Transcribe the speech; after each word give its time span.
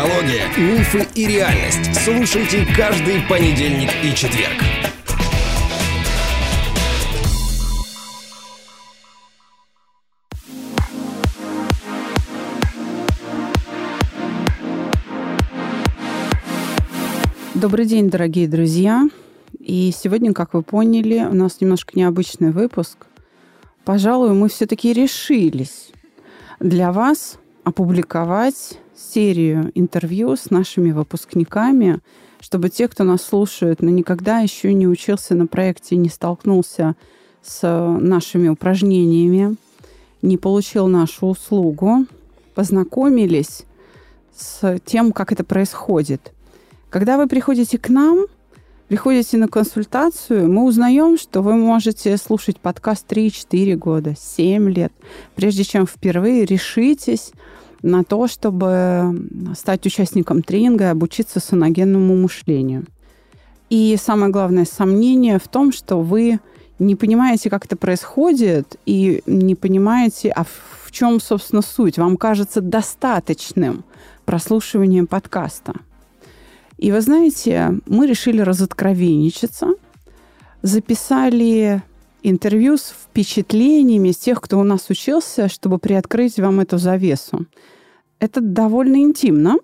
Психология, 0.00 0.46
мифы 0.56 1.06
и 1.14 1.26
реальность. 1.26 1.94
Слушайте 2.02 2.66
каждый 2.74 3.20
понедельник 3.28 3.90
и 4.02 4.14
четверг. 4.14 4.54
Добрый 17.54 17.84
день, 17.84 18.08
дорогие 18.08 18.48
друзья. 18.48 19.06
И 19.58 19.92
сегодня, 19.94 20.32
как 20.32 20.54
вы 20.54 20.62
поняли, 20.62 21.26
у 21.30 21.34
нас 21.34 21.60
немножко 21.60 21.92
необычный 21.94 22.52
выпуск. 22.52 23.06
Пожалуй, 23.84 24.32
мы 24.32 24.48
все-таки 24.48 24.94
решились 24.94 25.90
для 26.58 26.90
вас 26.90 27.38
опубликовать 27.64 28.78
серию 29.00 29.72
интервью 29.74 30.36
с 30.36 30.50
нашими 30.50 30.92
выпускниками, 30.92 32.00
чтобы 32.40 32.68
те, 32.68 32.88
кто 32.88 33.04
нас 33.04 33.22
слушает, 33.22 33.82
но 33.82 33.90
никогда 33.90 34.40
еще 34.40 34.72
не 34.72 34.86
учился 34.86 35.34
на 35.34 35.46
проекте, 35.46 35.96
не 35.96 36.08
столкнулся 36.08 36.96
с 37.42 37.66
нашими 38.00 38.48
упражнениями, 38.48 39.56
не 40.22 40.36
получил 40.36 40.86
нашу 40.86 41.26
услугу, 41.26 42.06
познакомились 42.54 43.64
с 44.36 44.78
тем, 44.84 45.12
как 45.12 45.32
это 45.32 45.44
происходит. 45.44 46.32
Когда 46.90 47.16
вы 47.16 47.26
приходите 47.26 47.78
к 47.78 47.88
нам, 47.88 48.26
приходите 48.88 49.36
на 49.38 49.48
консультацию, 49.48 50.50
мы 50.50 50.64
узнаем, 50.64 51.18
что 51.18 51.42
вы 51.42 51.54
можете 51.54 52.16
слушать 52.16 52.58
подкаст 52.58 53.10
3-4 53.10 53.76
года, 53.76 54.14
7 54.18 54.70
лет, 54.70 54.92
прежде 55.36 55.64
чем 55.64 55.86
впервые 55.86 56.44
решитесь 56.44 57.32
на 57.82 58.04
то, 58.04 58.28
чтобы 58.28 59.28
стать 59.56 59.86
участником 59.86 60.42
тренинга 60.42 60.84
и 60.84 60.88
обучиться 60.88 61.40
соногенному 61.40 62.16
мышлению. 62.16 62.84
И 63.70 63.96
самое 64.00 64.32
главное 64.32 64.64
сомнение 64.64 65.38
в 65.38 65.48
том, 65.48 65.72
что 65.72 66.00
вы 66.00 66.40
не 66.78 66.96
понимаете, 66.96 67.50
как 67.50 67.66
это 67.66 67.76
происходит, 67.76 68.76
и 68.86 69.22
не 69.26 69.54
понимаете, 69.54 70.30
а 70.30 70.44
в 70.44 70.90
чем, 70.90 71.20
собственно, 71.20 71.62
суть. 71.62 71.98
Вам 71.98 72.16
кажется 72.16 72.60
достаточным 72.60 73.84
прослушиванием 74.24 75.06
подкаста. 75.06 75.74
И 76.78 76.90
вы 76.90 77.00
знаете, 77.00 77.78
мы 77.86 78.06
решили 78.06 78.40
разоткровенничаться, 78.40 79.74
записали 80.62 81.82
интервью 82.22 82.76
с 82.76 82.90
впечатлениями 82.90 84.10
с 84.10 84.18
тех, 84.18 84.40
кто 84.40 84.58
у 84.58 84.62
нас 84.62 84.90
учился, 84.90 85.48
чтобы 85.48 85.78
приоткрыть 85.78 86.38
вам 86.38 86.60
эту 86.60 86.78
завесу. 86.78 87.46
Это 88.18 88.40
довольно 88.40 88.96
интимно. 88.96 89.56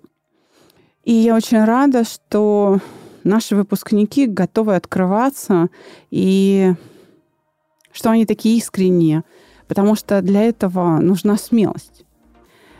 И 1.03 1.13
я 1.13 1.35
очень 1.35 1.63
рада, 1.63 2.03
что 2.03 2.79
наши 3.23 3.55
выпускники 3.55 4.25
готовы 4.25 4.75
открываться 4.75 5.69
и 6.11 6.73
что 7.91 8.11
они 8.11 8.25
такие 8.25 8.57
искренние, 8.57 9.23
потому 9.67 9.95
что 9.95 10.21
для 10.21 10.43
этого 10.43 10.99
нужна 10.99 11.37
смелость. 11.37 12.05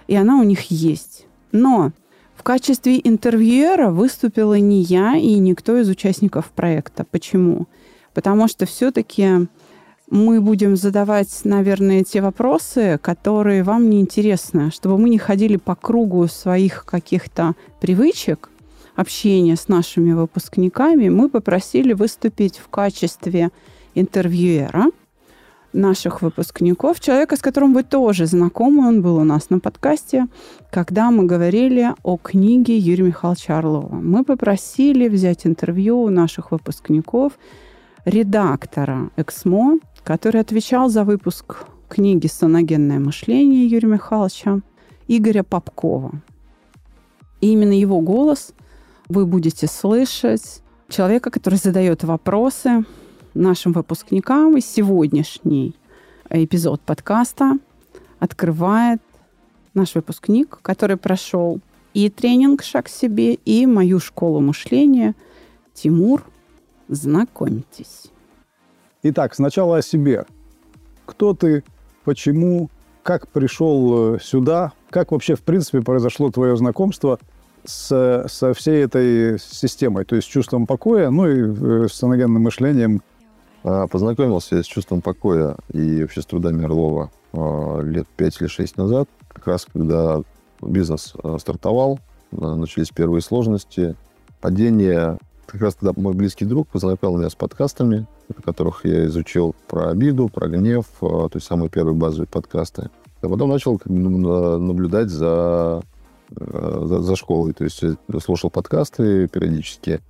И 0.07 0.15
она 0.15 0.39
у 0.39 0.43
них 0.43 0.71
есть. 0.71 1.25
Но 1.51 1.91
в 2.35 2.43
качестве 2.43 2.99
интервьюера 3.03 3.89
выступила 3.89 4.59
не 4.59 4.81
я 4.81 5.15
и 5.15 5.35
никто 5.35 5.77
из 5.77 5.89
участников 5.89 6.51
проекта. 6.51 7.05
Почему? 7.09 7.67
Потому 8.13 8.47
что 8.47 8.65
все-таки 8.65 9.47
мы 10.09 10.39
будем 10.39 10.75
задавать, 10.75 11.41
наверное, 11.43 12.03
те 12.03 12.21
вопросы, 12.21 12.97
которые 13.01 13.63
вам 13.63 13.89
не 13.89 13.99
интересны, 13.99 14.71
чтобы 14.71 14.97
мы 14.97 15.09
не 15.09 15.17
ходили 15.17 15.57
по 15.57 15.75
кругу 15.75 16.27
своих 16.27 16.85
каких-то 16.85 17.55
привычек 17.81 18.49
общения 18.95 19.55
с 19.55 19.67
нашими 19.67 20.13
выпускниками. 20.13 21.09
Мы 21.09 21.29
попросили 21.29 21.93
выступить 21.93 22.57
в 22.57 22.69
качестве 22.69 23.49
интервьюера 23.95 24.85
наших 25.73 26.21
выпускников, 26.21 26.99
человека, 26.99 27.35
с 27.35 27.41
которым 27.41 27.73
вы 27.73 27.83
тоже 27.83 28.25
знакомы, 28.25 28.87
он 28.87 29.01
был 29.01 29.17
у 29.17 29.23
нас 29.23 29.49
на 29.49 29.59
подкасте, 29.59 30.27
когда 30.71 31.11
мы 31.11 31.25
говорили 31.25 31.93
о 32.03 32.17
книге 32.17 32.77
Юрия 32.77 33.03
Михайловича 33.03 33.59
Орлова. 33.59 33.95
Мы 33.95 34.23
попросили 34.23 35.07
взять 35.09 35.45
интервью 35.45 36.01
у 36.01 36.09
наших 36.09 36.51
выпускников 36.51 37.33
редактора 38.05 39.09
«Эксмо», 39.17 39.77
который 40.07 40.39
отвечал 40.39 40.87
за 40.87 41.03
выпуск 41.03 41.65
книги 41.89 42.27
«Соногенное 42.27 42.97
мышление» 42.97 43.67
Юрия 43.67 43.89
Михайловича, 43.89 44.61
Игоря 45.09 45.43
Попкова. 45.43 46.21
И 47.41 47.51
именно 47.51 47.77
его 47.77 47.99
голос 47.99 48.53
вы 49.09 49.25
будете 49.25 49.67
слышать 49.67 50.61
человека, 50.87 51.29
который 51.29 51.55
задает 51.55 52.05
вопросы 52.05 52.85
нашим 53.33 53.73
выпускникам. 53.73 54.55
И 54.55 54.61
сегодняшний 54.61 55.75
эпизод 56.29 56.79
подкаста 56.79 57.57
открывает 58.19 59.01
наш 59.73 59.93
выпускник, 59.93 60.59
который 60.61 60.95
прошел 60.95 61.59
и 61.93 62.09
тренинг 62.09 62.63
«Шаг 62.63 62.85
к 62.85 62.89
себе», 62.89 63.33
и 63.33 63.65
мою 63.65 63.99
школу 63.99 64.39
мышления. 64.39 65.15
Тимур, 65.73 66.23
знакомьтесь. 66.87 68.09
Итак, 69.09 69.33
сначала 69.33 69.77
о 69.77 69.81
себе. 69.81 70.25
Кто 71.05 71.33
ты, 71.33 71.63
почему, 72.03 72.69
как 73.03 73.29
пришел 73.29 74.15
э, 74.15 74.19
сюда, 74.21 74.73
как 74.89 75.13
вообще, 75.13 75.35
в 75.35 75.43
принципе, 75.43 75.81
произошло 75.81 76.29
твое 76.29 76.57
знакомство 76.57 77.19
с, 77.63 78.25
со 78.27 78.53
всей 78.53 78.83
этой 78.83 79.39
системой, 79.39 80.03
то 80.03 80.17
есть 80.17 80.27
чувством 80.27 80.67
покоя, 80.67 81.09
ну 81.09 81.25
и 81.25 81.85
э, 81.85 81.87
с 81.87 81.93
саногенным 81.93 82.41
мышлением. 82.43 83.01
А, 83.63 83.87
познакомился 83.87 84.57
я 84.57 84.63
с 84.63 84.65
чувством 84.65 85.01
покоя 85.01 85.55
и 85.71 86.05
с 86.05 86.25
трудами 86.25 86.65
Орлова 86.65 87.09
а, 87.31 87.79
лет 87.79 88.07
5 88.17 88.41
или 88.41 88.47
6 88.47 88.75
назад, 88.75 89.07
как 89.29 89.47
раз 89.47 89.67
когда 89.71 90.21
бизнес 90.61 91.13
а, 91.23 91.37
стартовал, 91.39 91.99
начались 92.31 92.89
первые 92.89 93.21
сложности, 93.21 93.95
падение. 94.41 95.17
Как 95.47 95.61
раз 95.61 95.75
тогда 95.75 95.99
мой 95.99 96.13
близкий 96.13 96.43
друг 96.43 96.67
познакомил 96.67 97.19
меня 97.19 97.29
с 97.29 97.35
подкастами, 97.35 98.05
в 98.27 98.41
которых 98.41 98.83
я 98.83 99.05
изучил 99.05 99.55
про 99.69 99.89
обиду, 99.91 100.27
про 100.27 100.49
гнев, 100.49 100.85
а, 101.01 101.29
то 101.29 101.37
есть 101.37 101.47
самые 101.47 101.69
первые 101.69 101.95
базовые 101.95 102.27
подкасты. 102.27 102.89
А 103.21 103.29
потом 103.29 103.49
начал 103.49 103.79
наблюдать 103.85 105.09
за, 105.09 105.81
а, 106.35 106.83
за, 106.85 106.99
за 106.99 107.15
школой. 107.15 107.53
То 107.53 107.63
есть 107.63 107.81
слушал 108.21 108.49
подкасты 108.49 109.29
периодически. 109.29 110.01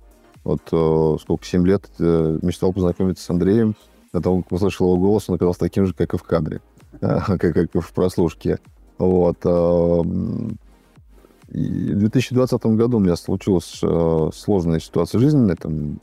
Вот 0.42 0.60
а, 0.72 1.16
сколько, 1.20 1.46
7 1.46 1.64
лет 1.64 1.88
э, 2.00 2.38
мечтал 2.42 2.72
познакомиться 2.72 3.24
с 3.24 3.30
Андреем. 3.30 3.76
Когда 4.10 4.30
он 4.30 4.44
услышал 4.50 4.88
его 4.88 4.96
голос, 4.96 5.28
он 5.28 5.36
оказался 5.36 5.60
таким 5.60 5.86
же, 5.86 5.94
как 5.94 6.14
и 6.14 6.18
в 6.18 6.22
кадре, 6.24 6.60
как, 7.00 7.38
как 7.38 7.74
и 7.76 7.80
в 7.80 7.92
прослушке. 7.92 8.58
Вот. 8.98 9.38
И 11.52 11.92
в 11.92 11.98
2020 11.98 12.66
году 12.66 12.98
у 12.98 13.00
меня 13.00 13.16
случилась 13.16 13.80
сложная 14.34 14.80
ситуация 14.80 15.18
жизненная, 15.18 15.56
там 15.56 15.98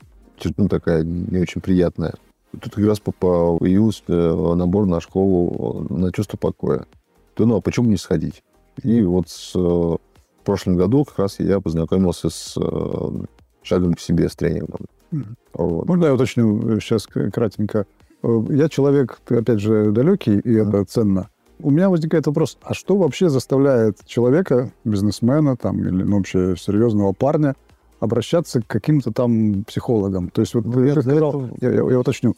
ну, 0.57 0.67
такая 0.67 1.03
не 1.03 1.39
очень 1.39 1.61
приятная. 1.61 2.13
Тут 2.51 2.73
как 2.73 2.85
раз 2.85 2.99
появился 2.99 4.03
э, 4.07 4.55
набор 4.55 4.85
на 4.85 5.01
школу 5.01 5.85
на 5.89 6.11
чувство 6.11 6.37
покоя. 6.37 6.85
То, 7.33 7.45
ну, 7.45 7.57
а 7.57 7.61
почему 7.61 7.89
не 7.89 7.97
сходить? 7.97 8.43
И 8.81 9.01
вот 9.01 9.29
с, 9.29 9.55
э, 9.55 9.59
в 9.59 9.99
прошлом 10.43 10.77
году 10.77 11.03
как 11.03 11.19
раз 11.19 11.39
я 11.39 11.59
познакомился 11.59 12.29
с 12.29 12.55
э, 12.57 13.25
шагом 13.61 13.93
к 13.93 13.99
себе, 13.99 14.29
с 14.29 14.35
тренингом. 14.35 14.85
Mm-hmm. 15.11 15.35
Вот. 15.53 15.87
Можно 15.87 16.05
я 16.05 16.13
уточню 16.13 16.79
сейчас 16.79 17.07
кратенько? 17.07 17.85
Я 18.23 18.69
человек, 18.69 19.19
опять 19.27 19.59
же, 19.59 19.91
далекий, 19.91 20.39
и 20.39 20.53
это 20.55 20.83
ценно. 20.85 21.29
У 21.59 21.71
меня 21.71 21.89
возникает 21.89 22.27
вопрос, 22.27 22.57
а 22.61 22.73
что 22.73 22.97
вообще 22.97 23.29
заставляет 23.29 24.05
человека, 24.05 24.71
бизнесмена 24.83 25.55
там, 25.55 25.79
или 25.79 26.03
ну, 26.03 26.17
вообще 26.17 26.55
серьезного 26.57 27.13
парня, 27.13 27.55
обращаться 27.99 28.61
к 28.61 28.67
каким-то 28.67 29.11
там 29.11 29.63
психологам. 29.63 30.29
То 30.29 30.41
есть 30.41 30.53
вот 30.53 30.65
ну, 30.65 30.83
я, 30.83 30.93
сказал, 30.93 31.49
я, 31.61 31.71
я, 31.71 31.75
я 31.75 31.99
уточню, 31.99 32.35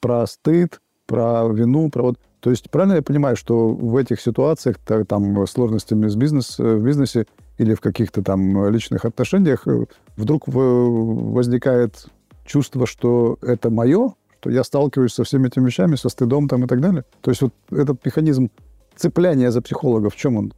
про 0.00 0.26
стыд, 0.26 0.80
про 1.06 1.48
вину, 1.48 1.90
про 1.90 2.02
вот... 2.02 2.18
То 2.40 2.50
есть 2.50 2.70
правильно 2.70 2.94
я 2.94 3.02
понимаю, 3.02 3.36
что 3.36 3.68
в 3.68 3.96
этих 3.96 4.20
ситуациях, 4.20 4.76
там, 5.06 5.46
сложностями 5.46 6.08
с 6.08 6.16
бизнес, 6.16 6.58
э, 6.58 6.76
в 6.76 6.82
бизнесе 6.82 7.26
или 7.58 7.74
в 7.74 7.80
каких-то 7.80 8.22
там 8.22 8.68
личных 8.70 9.04
отношениях 9.04 9.66
э, 9.66 9.84
вдруг 10.16 10.44
возникает 10.46 12.06
чувство, 12.44 12.86
что 12.86 13.38
это 13.42 13.70
мое, 13.70 14.14
что 14.40 14.48
я 14.48 14.64
сталкиваюсь 14.64 15.12
со 15.12 15.22
всеми 15.22 15.48
этими 15.48 15.66
вещами, 15.66 15.96
со 15.96 16.08
стыдом 16.08 16.48
там 16.48 16.64
и 16.64 16.66
так 16.66 16.80
далее. 16.80 17.04
То 17.20 17.30
есть 17.30 17.42
вот 17.42 17.52
этот 17.70 18.04
механизм 18.06 18.50
цепляния 18.96 19.50
за 19.50 19.60
психолога, 19.60 20.08
в 20.08 20.16
чем 20.16 20.36
он? 20.36 20.54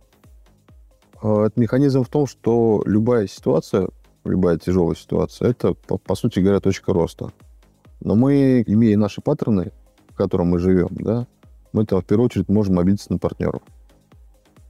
А, 1.21 1.47
этот 1.47 1.57
механизм 1.57 2.05
в 2.05 2.09
том, 2.09 2.29
что 2.29 2.83
любая 2.87 3.27
ситуация, 3.27 3.89
любая 4.25 4.57
тяжелая 4.59 4.95
ситуация, 4.95 5.51
это, 5.51 5.75
по, 5.75 5.99
по 5.99 6.15
сути 6.15 6.39
говоря, 6.39 6.61
точка 6.61 6.93
роста. 6.93 7.33
Но 8.01 8.15
мы, 8.15 8.63
имея 8.65 8.97
наши 8.97 9.21
паттерны, 9.21 9.73
в 10.11 10.15
котором 10.15 10.49
мы 10.49 10.61
живем, 10.61 10.91
да, 10.93 11.27
мы 11.73 11.85
там 11.85 12.03
в 12.03 12.05
первую 12.05 12.27
очередь 12.27 12.49
можем 12.49 12.79
обидеться 12.79 13.13
на 13.13 13.19
партнеров. 13.19 13.63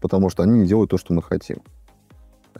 Потому 0.00 0.30
что 0.30 0.42
они 0.42 0.60
не 0.60 0.66
делают 0.66 0.90
то, 0.90 0.96
что 0.96 1.12
мы 1.12 1.22
хотим. 1.22 1.58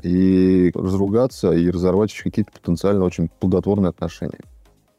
и 0.02 0.70
разругаться, 0.74 1.52
и 1.52 1.70
разорвать 1.70 2.12
какие-то 2.12 2.52
потенциально 2.52 3.04
очень 3.04 3.28
плодотворные 3.40 3.90
отношения. 3.90 4.40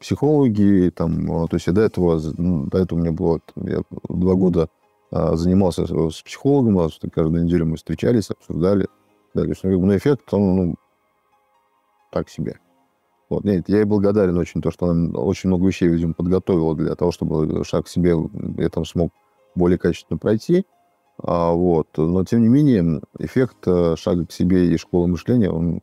Психологи, 0.04 0.92
там, 0.94 1.32
а, 1.32 1.46
то 1.46 1.56
есть 1.56 1.72
до 1.72 1.80
этого, 1.80 2.20
ну, 2.36 2.66
до 2.66 2.76
этого 2.76 2.98
у 2.98 3.00
меня 3.00 3.12
было, 3.12 3.40
я 3.56 3.80
два 4.10 4.34
года 4.34 4.68
а, 5.10 5.34
занимался 5.34 5.86
с 5.86 6.20
психологом, 6.20 6.90
каждую 7.10 7.44
неделю 7.44 7.64
мы 7.64 7.76
встречались, 7.76 8.28
обсуждали. 8.28 8.86
Да, 9.32 9.44
то 9.44 9.48
есть, 9.48 9.64
ну, 9.64 9.96
эффект, 9.96 10.22
он, 10.34 10.56
ну, 10.56 10.74
так 12.12 12.28
себе. 12.28 12.60
Вот, 13.30 13.44
нет, 13.44 13.66
я 13.70 13.78
ей 13.78 13.84
благодарен 13.84 14.36
очень, 14.36 14.60
то, 14.60 14.70
что 14.70 14.90
она 14.90 15.18
очень 15.18 15.48
много 15.48 15.66
вещей, 15.66 15.88
видимо, 15.88 16.12
подготовила 16.12 16.74
для 16.76 16.94
того, 16.96 17.10
чтобы 17.10 17.64
шаг 17.64 17.86
к 17.86 17.88
себе 17.88 18.14
я 18.58 18.68
там 18.68 18.84
смог 18.84 19.10
более 19.54 19.78
качественно 19.78 20.18
пройти. 20.18 20.66
А, 21.16 21.52
вот. 21.52 21.88
Но, 21.96 22.24
тем 22.24 22.42
не 22.42 22.48
менее, 22.48 23.00
эффект 23.18 23.66
э, 23.66 23.96
шага 23.96 24.26
к 24.26 24.32
себе 24.32 24.66
и 24.66 24.76
школы 24.76 25.08
мышления, 25.08 25.50
он, 25.50 25.80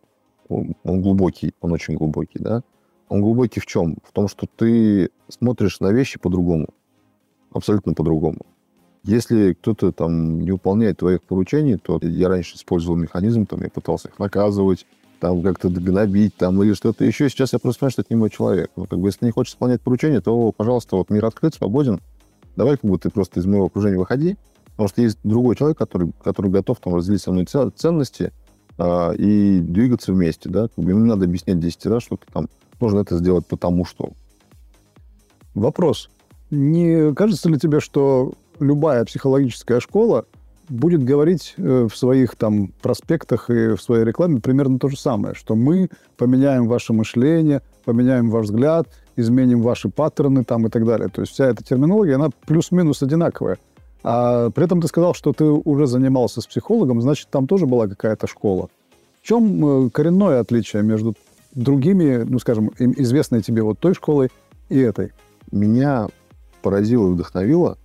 он, 0.48 0.76
он 0.84 1.02
глубокий, 1.02 1.56
он 1.60 1.72
очень 1.72 1.96
глубокий, 1.96 2.38
да. 2.38 2.62
Он 3.12 3.22
глубокий 3.22 3.60
в 3.60 3.66
чем? 3.66 3.98
В 4.06 4.14
том, 4.14 4.30
что 4.30 4.48
ты 4.56 5.10
смотришь 5.28 5.82
на 5.82 5.92
вещи 5.92 6.18
по-другому. 6.18 6.70
Абсолютно 7.52 7.94
по-другому. 7.94 8.38
Если 9.04 9.52
кто-то 9.52 9.92
там 9.92 10.40
не 10.40 10.52
выполняет 10.52 11.00
твоих 11.00 11.22
поручений, 11.22 11.78
то 11.78 12.00
я 12.02 12.30
раньше 12.30 12.56
использовал 12.56 12.96
механизм, 12.96 13.46
там 13.46 13.62
я 13.64 13.70
пытался 13.70 14.08
их 14.08 14.18
наказывать, 14.18 14.86
там 15.20 15.42
как-то 15.42 15.68
гнобить, 15.68 16.38
там 16.38 16.64
или 16.64 16.72
что-то 16.72 17.04
еще. 17.04 17.28
Сейчас 17.28 17.52
я 17.52 17.60
просто 17.60 17.82
понимаю, 17.82 17.92
что 17.92 18.02
это 18.04 18.14
не 18.14 18.18
мой 18.18 18.30
человек. 18.30 18.72
Ну, 18.78 18.86
как 18.86 18.98
бы, 18.98 19.10
если 19.10 19.20
ты 19.20 19.26
не 19.26 19.32
хочешь 19.32 19.52
исполнять 19.52 19.82
поручение, 19.82 20.22
то, 20.22 20.54
пожалуйста, 20.54 20.96
вот 20.96 21.10
мир 21.10 21.26
открыт, 21.26 21.54
свободен. 21.54 22.00
Давай 22.56 22.78
как 22.78 22.90
бы 22.90 22.98
ты 22.98 23.10
просто 23.10 23.42
из 23.42 23.46
моего 23.46 23.66
окружения 23.66 23.98
выходи, 23.98 24.38
потому 24.68 24.88
что 24.88 25.02
есть 25.02 25.18
другой 25.26 25.58
человек, 25.58 25.78
который, 25.78 26.14
который 26.24 26.50
готов 26.50 26.80
там 26.80 26.96
разделить 26.96 27.22
со 27.22 27.34
мной 27.34 27.46
ценности 27.46 28.32
а, 28.78 29.12
и 29.12 29.60
двигаться 29.60 30.14
вместе, 30.14 30.48
да. 30.48 30.70
Как 30.70 30.78
не 30.78 30.94
надо 30.94 31.26
объяснять 31.26 31.60
10 31.60 31.86
раз, 31.88 32.04
что 32.04 32.18
там 32.32 32.48
нужно 32.82 33.00
это 33.00 33.18
сделать 33.18 33.46
потому 33.46 33.86
что. 33.86 34.12
Вопрос. 35.54 36.10
Не 36.50 37.14
кажется 37.14 37.50
ли 37.50 37.58
тебе, 37.58 37.80
что 37.80 38.34
любая 38.60 39.06
психологическая 39.06 39.80
школа 39.80 40.26
будет 40.70 41.04
говорить 41.04 41.54
э, 41.58 41.88
в 41.92 41.96
своих 41.96 42.36
там 42.36 42.72
проспектах 42.82 43.50
и 43.50 43.76
в 43.76 43.82
своей 43.82 44.06
рекламе 44.06 44.40
примерно 44.40 44.80
то 44.80 44.88
же 44.88 44.98
самое, 44.98 45.36
что 45.36 45.56
мы 45.56 45.90
поменяем 46.18 46.68
ваше 46.68 46.94
мышление, 46.94 47.62
поменяем 47.84 48.30
ваш 48.30 48.46
взгляд, 48.46 48.88
изменим 49.16 49.62
ваши 49.62 49.90
паттерны 49.90 50.44
там 50.44 50.68
и 50.68 50.70
так 50.70 50.86
далее. 50.86 51.10
То 51.10 51.22
есть 51.22 51.34
вся 51.34 51.48
эта 51.48 51.64
терминология, 51.64 52.16
она 52.16 52.30
плюс-минус 52.46 53.04
одинаковая. 53.04 53.58
А 54.04 54.50
при 54.50 54.66
этом 54.66 54.82
ты 54.82 54.88
сказал, 54.88 55.14
что 55.14 55.34
ты 55.34 55.44
уже 55.44 55.86
занимался 55.86 56.42
с 56.42 56.48
психологом, 56.48 57.02
значит, 57.02 57.28
там 57.30 57.48
тоже 57.48 57.66
была 57.68 57.88
какая-то 57.88 58.28
школа. 58.28 58.70
В 59.22 59.28
чем 59.28 59.86
э, 59.86 59.90
коренное 59.90 60.40
отличие 60.40 60.84
между 60.84 61.14
другими, 61.54 62.24
ну, 62.24 62.40
скажем, 62.40 62.72
известной 62.78 63.42
тебе 63.42 63.64
вот 63.64 63.80
той 63.80 63.94
школой 63.94 64.30
и 64.70 64.80
этой? 64.80 65.14
Меня 65.52 66.08
поразило 66.62 67.08
и 67.10 67.14
вдохновило 67.14 67.78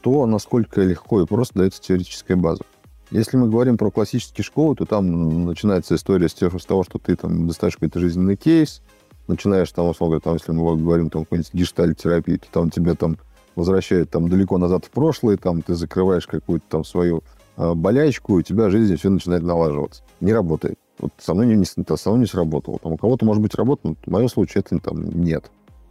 то, 0.00 0.26
насколько 0.26 0.80
легко 0.80 1.22
и 1.22 1.26
просто 1.26 1.58
дается 1.58 1.80
теоретическая 1.80 2.36
база. 2.36 2.62
Если 3.10 3.36
мы 3.36 3.48
говорим 3.48 3.76
про 3.76 3.90
классические 3.90 4.44
школы, 4.44 4.74
то 4.74 4.86
там 4.86 5.44
начинается 5.44 5.94
история 5.94 6.28
с 6.28 6.34
того, 6.34 6.82
что 6.82 6.98
ты 6.98 7.14
там 7.14 7.46
достаешь 7.46 7.74
какой-то 7.74 8.00
жизненный 8.00 8.36
кейс, 8.36 8.82
начинаешь 9.26 9.70
там, 9.70 9.88
условно 9.88 10.20
там, 10.20 10.34
если 10.34 10.52
мы 10.52 10.76
говорим 10.76 11.10
там 11.10 11.24
какой-нибудь 11.24 11.52
гештальт-терапии, 11.52 12.38
то 12.38 12.46
там 12.50 12.70
тебя 12.70 12.94
там 12.94 13.18
возвращает 13.54 14.10
там 14.10 14.28
далеко 14.28 14.58
назад 14.58 14.86
в 14.86 14.90
прошлое, 14.90 15.36
там 15.36 15.62
ты 15.62 15.74
закрываешь 15.74 16.26
какую-то 16.26 16.64
там 16.68 16.84
свою 16.84 17.22
э, 17.56 17.74
болячку, 17.74 18.38
и 18.38 18.40
у 18.40 18.42
тебя 18.42 18.70
жизнь 18.70 18.96
все 18.96 19.10
начинает 19.10 19.42
налаживаться. 19.42 20.02
Не 20.20 20.32
работает. 20.32 20.78
Вот 20.98 21.12
со 21.18 21.34
мной 21.34 21.46
не, 21.46 21.56
не, 21.56 21.64
со 21.64 22.10
мной 22.10 22.20
не 22.20 22.26
сработало. 22.26 22.78
Там 22.78 22.92
у 22.92 22.96
кого-то, 22.96 23.24
может 23.24 23.42
быть, 23.42 23.54
работает, 23.54 23.96
но 24.04 24.10
в 24.10 24.12
моем 24.12 24.28
случае 24.28 24.62
это 24.64 24.78
там 24.78 25.04
нет. 25.04 25.50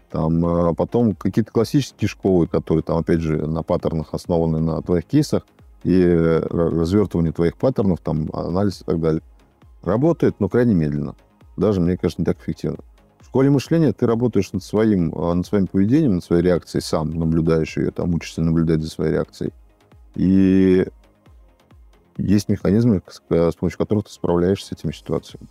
Там, 0.10 0.46
а 0.46 0.74
потом 0.74 1.16
какие-то 1.16 1.52
классические 1.52 2.10
школы, 2.10 2.48
которые 2.48 2.84
там, 2.84 2.98
опять 2.98 3.22
же, 3.22 3.48
на 3.48 3.64
паттернах 3.64 4.14
основаны 4.14 4.60
на 4.60 4.82
твоих 4.82 5.06
кейсах 5.06 5.44
и 5.84 6.04
развертывание 6.04 7.32
твоих 7.32 7.58
паттернов, 7.58 8.00
там, 8.00 8.30
анализ 8.34 8.82
и 8.82 8.84
так 8.84 9.00
далее. 9.00 9.22
Работает, 9.84 10.36
но 10.40 10.50
крайне 10.50 10.76
медленно. 10.76 11.16
Даже, 11.58 11.82
мне 11.82 11.98
кажется, 11.98 12.22
не 12.22 12.26
так 12.26 12.40
эффективно. 12.40 12.80
В 13.20 13.26
школе 13.26 13.50
мышления 13.50 13.94
ты 13.94 14.06
работаешь 14.06 14.52
над 14.52 14.64
своим, 14.64 15.14
а, 15.16 15.34
над 15.34 15.46
своим 15.46 15.68
поведением, 15.68 16.16
над 16.16 16.24
своей 16.24 16.44
реакцией, 16.44 16.82
сам 16.82 17.12
наблюдаешь 17.12 17.78
ее, 17.78 17.92
там, 17.92 18.14
учишься 18.14 18.42
наблюдать 18.42 18.82
за 18.82 18.90
своей 18.90 19.14
реакцией. 19.14 19.54
И 20.16 20.86
есть 22.18 22.50
механизмы, 22.50 23.02
с 23.08 23.56
помощью 23.56 23.78
которых 23.78 24.06
ты 24.06 24.12
справляешься 24.12 24.68
с 24.68 24.72
этими 24.72 24.92
ситуациями. 24.92 25.48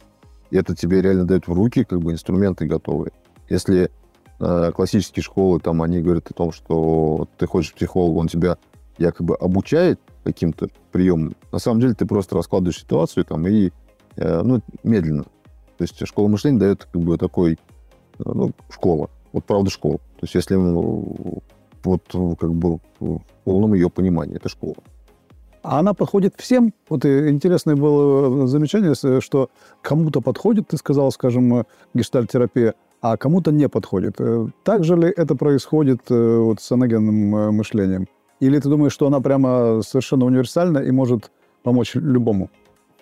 И 0.51 0.57
это 0.57 0.75
тебе 0.75 1.01
реально 1.01 1.25
дает 1.25 1.47
в 1.47 1.53
руки 1.53 1.85
как 1.85 2.01
бы 2.01 2.13
инструменты 2.13 2.67
готовые. 2.67 3.13
Если 3.49 3.91
Э, 4.41 4.73
классические 4.75 5.23
школы, 5.23 5.61
там, 5.61 5.83
они 5.83 6.01
говорят 6.01 6.31
о 6.31 6.35
том, 6.35 6.51
что 6.51 7.29
ты 7.37 7.47
ходишь 7.47 7.73
к 7.73 7.75
психологу, 7.75 8.19
он 8.21 8.29
тебя 8.29 8.57
якобы 8.97 9.37
обучает 9.37 10.01
каким-то 10.25 10.69
приемам. 10.93 11.35
На 11.53 11.59
самом 11.59 11.81
деле 11.81 11.93
ты 11.93 12.07
просто 12.07 12.37
раскладываешь 12.37 12.81
ситуацию 12.81 13.27
там 13.27 13.47
и, 13.47 13.71
э, 14.17 14.43
ну, 14.43 14.63
медленно. 14.83 15.25
То 15.25 15.83
есть 15.83 16.07
школа 16.07 16.29
мышления 16.29 16.59
дает 16.59 16.87
как 16.91 17.03
бы 17.03 17.19
такой, 17.19 17.53
э, 17.53 17.57
ну, 18.25 18.53
школа. 18.71 19.11
Вот 19.33 19.45
правда 19.45 19.71
школа. 19.71 19.99
То 19.99 20.23
есть 20.23 20.35
если 20.35 20.57
вот 20.57 22.03
как 22.39 22.55
бы 22.55 22.79
в 22.99 23.21
полном 23.45 23.75
ее 23.75 23.91
понимании, 23.91 24.37
это 24.37 24.49
школа. 24.49 24.77
А 25.63 25.79
она 25.81 25.95
подходит 25.95 26.35
всем. 26.37 26.73
Вот 26.89 27.05
интересное 27.05 27.77
было 27.77 28.47
замечание, 28.47 28.95
что 29.21 29.51
кому-то 29.83 30.21
подходит, 30.21 30.69
ты 30.69 30.77
сказал, 30.77 31.13
скажем, 31.13 31.65
гештальтерапия, 31.95 32.75
а 33.03 33.17
кому-то 33.17 33.53
не 33.53 33.69
подходит. 33.69 34.17
Э, 34.19 34.47
так 34.63 34.85
же 34.85 34.97
ли 34.97 35.13
это 35.17 35.35
происходит 35.35 36.03
э, 36.11 36.39
вот 36.39 36.61
с 36.61 36.71
аногенным 36.73 37.35
э, 37.35 37.51
мышлением? 37.51 38.07
Или 38.41 38.59
ты 38.59 38.69
думаешь, 38.69 38.93
что 38.93 39.07
она 39.07 39.21
прямо 39.21 39.83
совершенно 39.83 40.27
универсальна 40.27 40.79
и 40.79 40.91
может 40.91 41.31
помочь 41.63 41.95
любому? 41.95 42.51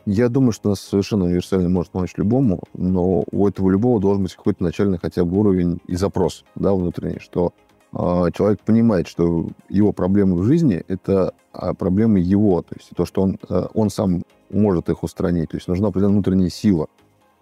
Я 0.07 0.29
думаю, 0.29 0.53
что 0.53 0.71
она 0.71 0.77
совершенно 0.77 1.27
универсально 1.27 1.69
может 1.69 1.93
помочь 1.93 2.15
любому, 2.17 2.61
но 2.75 3.25
у 3.31 3.47
этого 3.47 3.71
любого 3.71 4.01
должен 4.01 4.23
быть 4.23 4.35
какой-то 4.35 4.63
начальный 4.63 4.99
хотя 4.99 5.25
бы 5.25 5.39
уровень 5.39 5.81
и 5.87 5.97
запрос 5.97 6.45
да, 6.55 6.73
внутренний, 6.73 7.19
что 7.21 7.53
э, 7.53 7.68
человек 7.93 8.61
понимает, 8.61 9.09
что 9.09 9.49
его 9.69 9.93
проблемы 9.93 10.37
в 10.37 10.45
жизни– 10.45 10.83
это 10.89 11.35
а, 11.53 11.75
проблемы 11.75 12.21
его, 12.21 12.63
то 12.63 12.75
есть 12.77 12.91
то, 12.95 13.07
что 13.07 13.23
он, 13.23 13.39
э, 13.49 13.67
он 13.73 13.91
сам 13.91 14.23
может 14.51 14.89
их 14.91 15.03
устранить. 15.03 15.51
То 15.51 15.57
есть 15.57 15.69
нужна 15.69 15.89
определенная 15.89 16.17
внутренняя 16.17 16.51
сила 16.51 16.89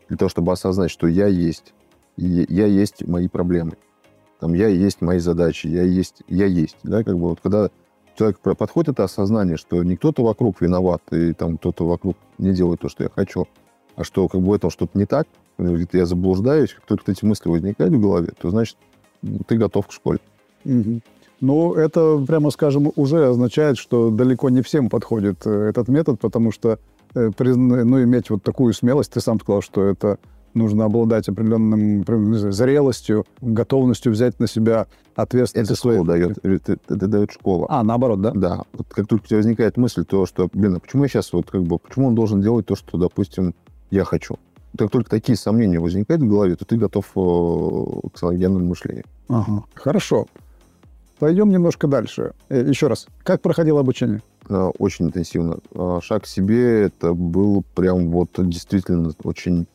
для 0.09 0.17
того, 0.17 0.29
чтобы 0.29 0.53
осознать, 0.53 0.91
что 0.91 1.09
я 1.09 1.27
есть, 1.27 1.75
и 2.17 2.47
я 2.49 2.67
есть 2.67 3.07
мои 3.07 3.29
проблемы. 3.29 3.73
Там 4.39 4.55
я 4.55 4.69
есть 4.69 5.01
мои 5.01 5.19
задачи, 5.19 5.67
я 5.67 5.83
есть, 5.83 6.23
я 6.29 6.47
есть. 6.47 6.77
Да, 6.83 7.03
как 7.03 7.15
бы 7.15 7.31
вот 7.31 7.41
когда 7.43 7.71
человек 8.17 8.39
подходит 8.39 8.91
это 8.91 9.05
осознание, 9.05 9.57
что 9.57 9.83
не 9.83 9.97
кто-то 9.97 10.23
вокруг 10.23 10.61
виноват, 10.61 11.03
и 11.11 11.33
там 11.33 11.59
кто-то 11.59 11.87
вокруг 11.87 12.17
не 12.39 12.53
делает 12.53 12.81
то, 12.81 12.89
что 12.89 13.03
я 13.03 13.11
хочу, 13.11 13.47
а 13.97 14.05
что 14.05 14.29
как 14.29 14.41
бы 14.41 14.49
в 14.49 14.53
этом 14.53 14.71
что-то 14.71 14.97
не 14.97 15.07
так, 15.07 15.27
я 15.59 16.07
заблуждаюсь, 16.07 16.75
как 16.75 16.85
только 16.85 17.13
эти 17.13 17.25
мысли 17.25 17.49
возникают 17.49 17.95
в 17.95 18.01
голове, 18.01 18.33
то 18.41 18.51
значит 18.51 18.77
ты 19.47 19.57
готов 19.57 19.89
к 19.89 19.93
школе. 19.93 20.21
Угу. 20.67 21.01
Ну, 21.41 21.75
это, 21.75 22.25
прямо 22.27 22.51
скажем, 22.51 22.93
уже 22.97 23.29
означает, 23.29 23.77
что 23.77 24.11
далеко 24.11 24.49
не 24.51 24.63
всем 24.63 24.89
подходит 24.89 25.47
э, 25.47 25.69
этот 25.69 25.89
метод, 25.89 26.19
потому 26.19 26.51
что 26.51 26.79
э, 27.15 27.31
ну, 27.39 28.03
иметь 28.03 28.31
вот 28.31 28.43
такую 28.43 28.73
смелость, 28.73 29.13
ты 29.13 29.21
сам 29.21 29.39
сказал, 29.39 29.61
что 29.61 29.85
это 29.85 30.19
нужно 30.55 30.87
обладать 30.87 31.29
определенным 31.29 32.03
знаю, 32.05 32.53
зрелостью, 32.53 33.27
готовностью 33.41 34.13
взять 34.13 34.41
на 34.41 34.49
себя 34.49 34.87
ответственность. 35.15 35.71
Это 35.71 35.79
школа 35.79 36.07
дает, 36.07 36.39
это, 36.45 36.79
это 36.89 37.07
дает 37.07 37.33
школа. 37.33 37.67
А, 37.69 37.85
наоборот, 37.85 38.23
да? 38.23 38.33
Да. 38.35 38.63
Вот 38.73 38.87
как 38.89 39.07
только 39.07 39.25
у 39.25 39.27
тебя 39.27 39.37
возникает 39.37 39.77
мысль, 39.77 40.05
то, 40.05 40.27
что, 40.27 40.49
блин, 40.53 40.77
а 40.77 40.81
почему 40.81 41.05
я 41.05 41.09
сейчас 41.09 41.33
вот 41.33 41.51
как 41.51 41.63
бы, 41.63 41.79
почему 41.79 42.09
он 42.09 42.15
должен 42.15 42.41
делать 42.41 42.67
то, 42.67 42.75
что, 42.75 42.99
допустим, 42.99 43.55
я 43.91 44.05
хочу? 44.05 44.39
Как 44.77 44.91
только 44.91 45.09
такие 45.09 45.37
сомнения 45.37 45.79
возникают 45.79 46.23
в 46.23 46.29
голове, 46.29 46.57
то 46.57 46.65
ты 46.65 46.77
готов 46.77 47.07
э, 47.15 48.09
к 48.13 48.19
салогенному 48.19 48.67
мышлению. 48.67 49.05
Ага. 49.29 49.65
Хорошо. 49.75 50.27
Пойдем 51.19 51.51
немножко 51.51 51.87
дальше. 51.87 52.33
Э, 52.49 52.63
еще 52.67 52.87
раз, 52.89 53.07
как 53.23 53.41
проходило 53.41 53.81
обучение? 53.81 54.23
Очень 54.79 55.07
интенсивно. 55.07 55.59
Шаг 56.01 56.23
к 56.23 56.27
себе, 56.27 56.83
это 56.83 57.15
был 57.15 57.65
прям 57.75 58.11
вот 58.11 58.31
действительно 58.37 59.13
очень 59.25 59.67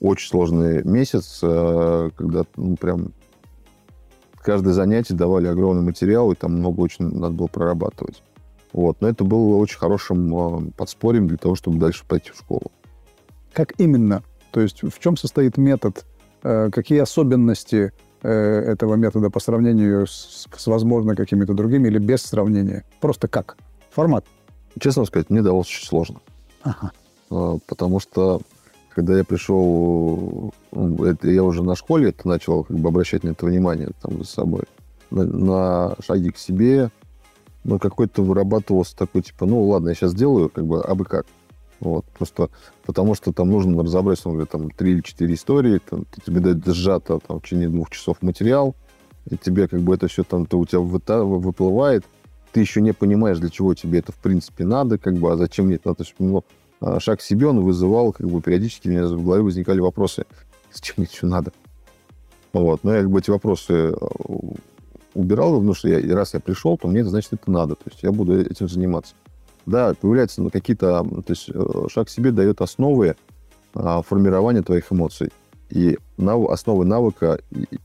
очень 0.00 0.28
сложный 0.28 0.82
месяц, 0.84 1.40
э, 1.42 2.10
когда 2.16 2.44
ну, 2.56 2.76
прям 2.76 3.12
каждое 4.36 4.72
занятие 4.72 5.14
давали 5.14 5.46
огромный 5.46 5.82
материал, 5.82 6.30
и 6.32 6.36
там 6.36 6.52
много 6.52 6.80
очень 6.80 7.06
надо 7.06 7.34
было 7.34 7.46
прорабатывать. 7.48 8.22
Вот. 8.72 9.00
Но 9.00 9.08
это 9.08 9.24
было 9.24 9.56
очень 9.56 9.78
хорошим 9.78 10.68
э, 10.68 10.70
подспорьем 10.76 11.26
для 11.26 11.36
того, 11.36 11.54
чтобы 11.54 11.78
дальше 11.78 12.04
пойти 12.06 12.30
в 12.30 12.36
школу. 12.36 12.70
Как 13.52 13.74
именно? 13.78 14.22
То 14.52 14.60
есть 14.60 14.82
в 14.82 14.98
чем 15.00 15.16
состоит 15.16 15.56
метод? 15.56 16.04
Э, 16.42 16.70
какие 16.70 17.00
особенности 17.00 17.92
этого 18.22 18.94
метода 18.94 19.30
по 19.30 19.40
сравнению 19.40 20.06
с, 20.06 20.48
с 20.56 20.66
возможно, 20.66 21.14
какими-то 21.14 21.54
другими 21.54 21.88
или 21.88 21.98
без 21.98 22.22
сравнения? 22.22 22.84
Просто 23.00 23.28
как? 23.28 23.56
Формат? 23.90 24.24
Честно 24.80 25.04
сказать, 25.04 25.30
мне 25.30 25.42
далось 25.42 25.66
очень 25.66 25.86
сложно. 25.86 26.20
Ага. 26.62 26.92
А, 27.30 27.58
потому 27.66 28.00
что 28.00 28.40
когда 28.94 29.16
я 29.16 29.24
пришел, 29.24 30.52
ну, 30.72 31.04
это 31.04 31.30
я 31.30 31.44
уже 31.44 31.62
на 31.62 31.76
школе 31.76 32.08
это 32.08 32.26
начал 32.26 32.64
как 32.64 32.76
бы 32.78 32.88
обращать 32.88 33.22
на 33.22 33.30
это 33.30 33.46
внимание 33.46 33.90
там 34.02 34.18
за 34.18 34.28
собой. 34.28 34.64
На, 35.10 35.24
на 35.24 35.96
шаге 36.04 36.32
к 36.32 36.38
себе, 36.38 36.90
ну, 37.64 37.78
какой-то 37.78 38.22
вырабатывался 38.22 38.96
такой, 38.96 39.22
типа, 39.22 39.46
ну, 39.46 39.62
ладно, 39.62 39.90
я 39.90 39.94
сейчас 39.94 40.12
сделаю, 40.12 40.48
как 40.48 40.66
бы, 40.66 40.82
а 40.82 40.94
бы 40.94 41.04
как. 41.04 41.26
Вот, 41.80 42.04
просто 42.06 42.50
потому 42.84 43.14
что 43.14 43.32
там 43.32 43.50
нужно 43.50 43.82
разобрать, 43.82 44.24
например, 44.24 44.46
там, 44.46 44.70
три 44.70 44.92
или 44.92 45.00
четыре 45.00 45.34
истории, 45.34 45.80
там, 45.88 46.06
тебе 46.26 46.40
дают 46.40 46.66
сжато 46.66 47.20
там, 47.20 47.38
в 47.38 47.42
течение 47.44 47.68
двух 47.68 47.90
часов 47.90 48.20
материал, 48.20 48.74
и 49.30 49.36
тебе 49.36 49.68
как 49.68 49.80
бы 49.80 49.94
это 49.94 50.08
все 50.08 50.24
там 50.24 50.46
то 50.46 50.58
у 50.58 50.66
тебя 50.66 50.80
выплывает, 50.80 52.04
ты 52.52 52.60
еще 52.60 52.80
не 52.80 52.92
понимаешь, 52.92 53.38
для 53.38 53.50
чего 53.50 53.74
тебе 53.74 54.00
это 54.00 54.10
в 54.10 54.16
принципе 54.16 54.64
надо, 54.64 54.98
как 54.98 55.14
бы, 55.14 55.32
а 55.32 55.36
зачем 55.36 55.66
мне 55.66 55.76
это 55.76 55.90
надо. 55.90 56.04
Ну, 56.18 56.44
а 56.80 56.98
шаг 56.98 57.20
себе 57.20 57.46
он 57.46 57.60
вызывал, 57.60 58.12
как 58.12 58.28
бы 58.28 58.40
периодически 58.40 58.88
у 58.88 58.90
меня 58.90 59.06
в 59.06 59.22
голове 59.22 59.42
возникали 59.42 59.80
вопросы, 59.80 60.24
зачем 60.72 60.94
мне 60.96 61.06
это 61.06 61.14
все 61.14 61.26
надо? 61.26 61.52
Вот, 62.52 62.82
но 62.82 62.94
я 62.94 63.02
как 63.02 63.10
бы 63.10 63.20
эти 63.20 63.30
вопросы 63.30 63.72
э, 63.72 63.94
убирал, 65.14 65.54
потому 65.54 65.74
что 65.74 65.88
я, 65.88 66.14
раз 66.14 66.34
я 66.34 66.40
пришел, 66.40 66.78
то 66.78 66.88
мне 66.88 67.00
это 67.00 67.10
значит 67.10 67.34
это 67.34 67.50
надо, 67.50 67.74
то 67.74 67.84
есть 67.86 68.02
я 68.02 68.10
буду 68.10 68.40
этим 68.40 68.68
заниматься. 68.68 69.14
Да, 69.68 69.92
появляются 70.00 70.40
ну, 70.40 70.48
какие-то, 70.48 71.04
то 71.04 71.30
есть 71.30 71.50
э, 71.52 71.86
шаг 71.90 72.06
к 72.06 72.10
себе 72.10 72.30
дает 72.30 72.62
основы 72.62 73.16
а, 73.74 74.00
формирования 74.00 74.62
твоих 74.62 74.90
эмоций 74.90 75.30
и 75.68 75.98
нав, 76.16 76.48
основы 76.48 76.86
навыка 76.86 77.38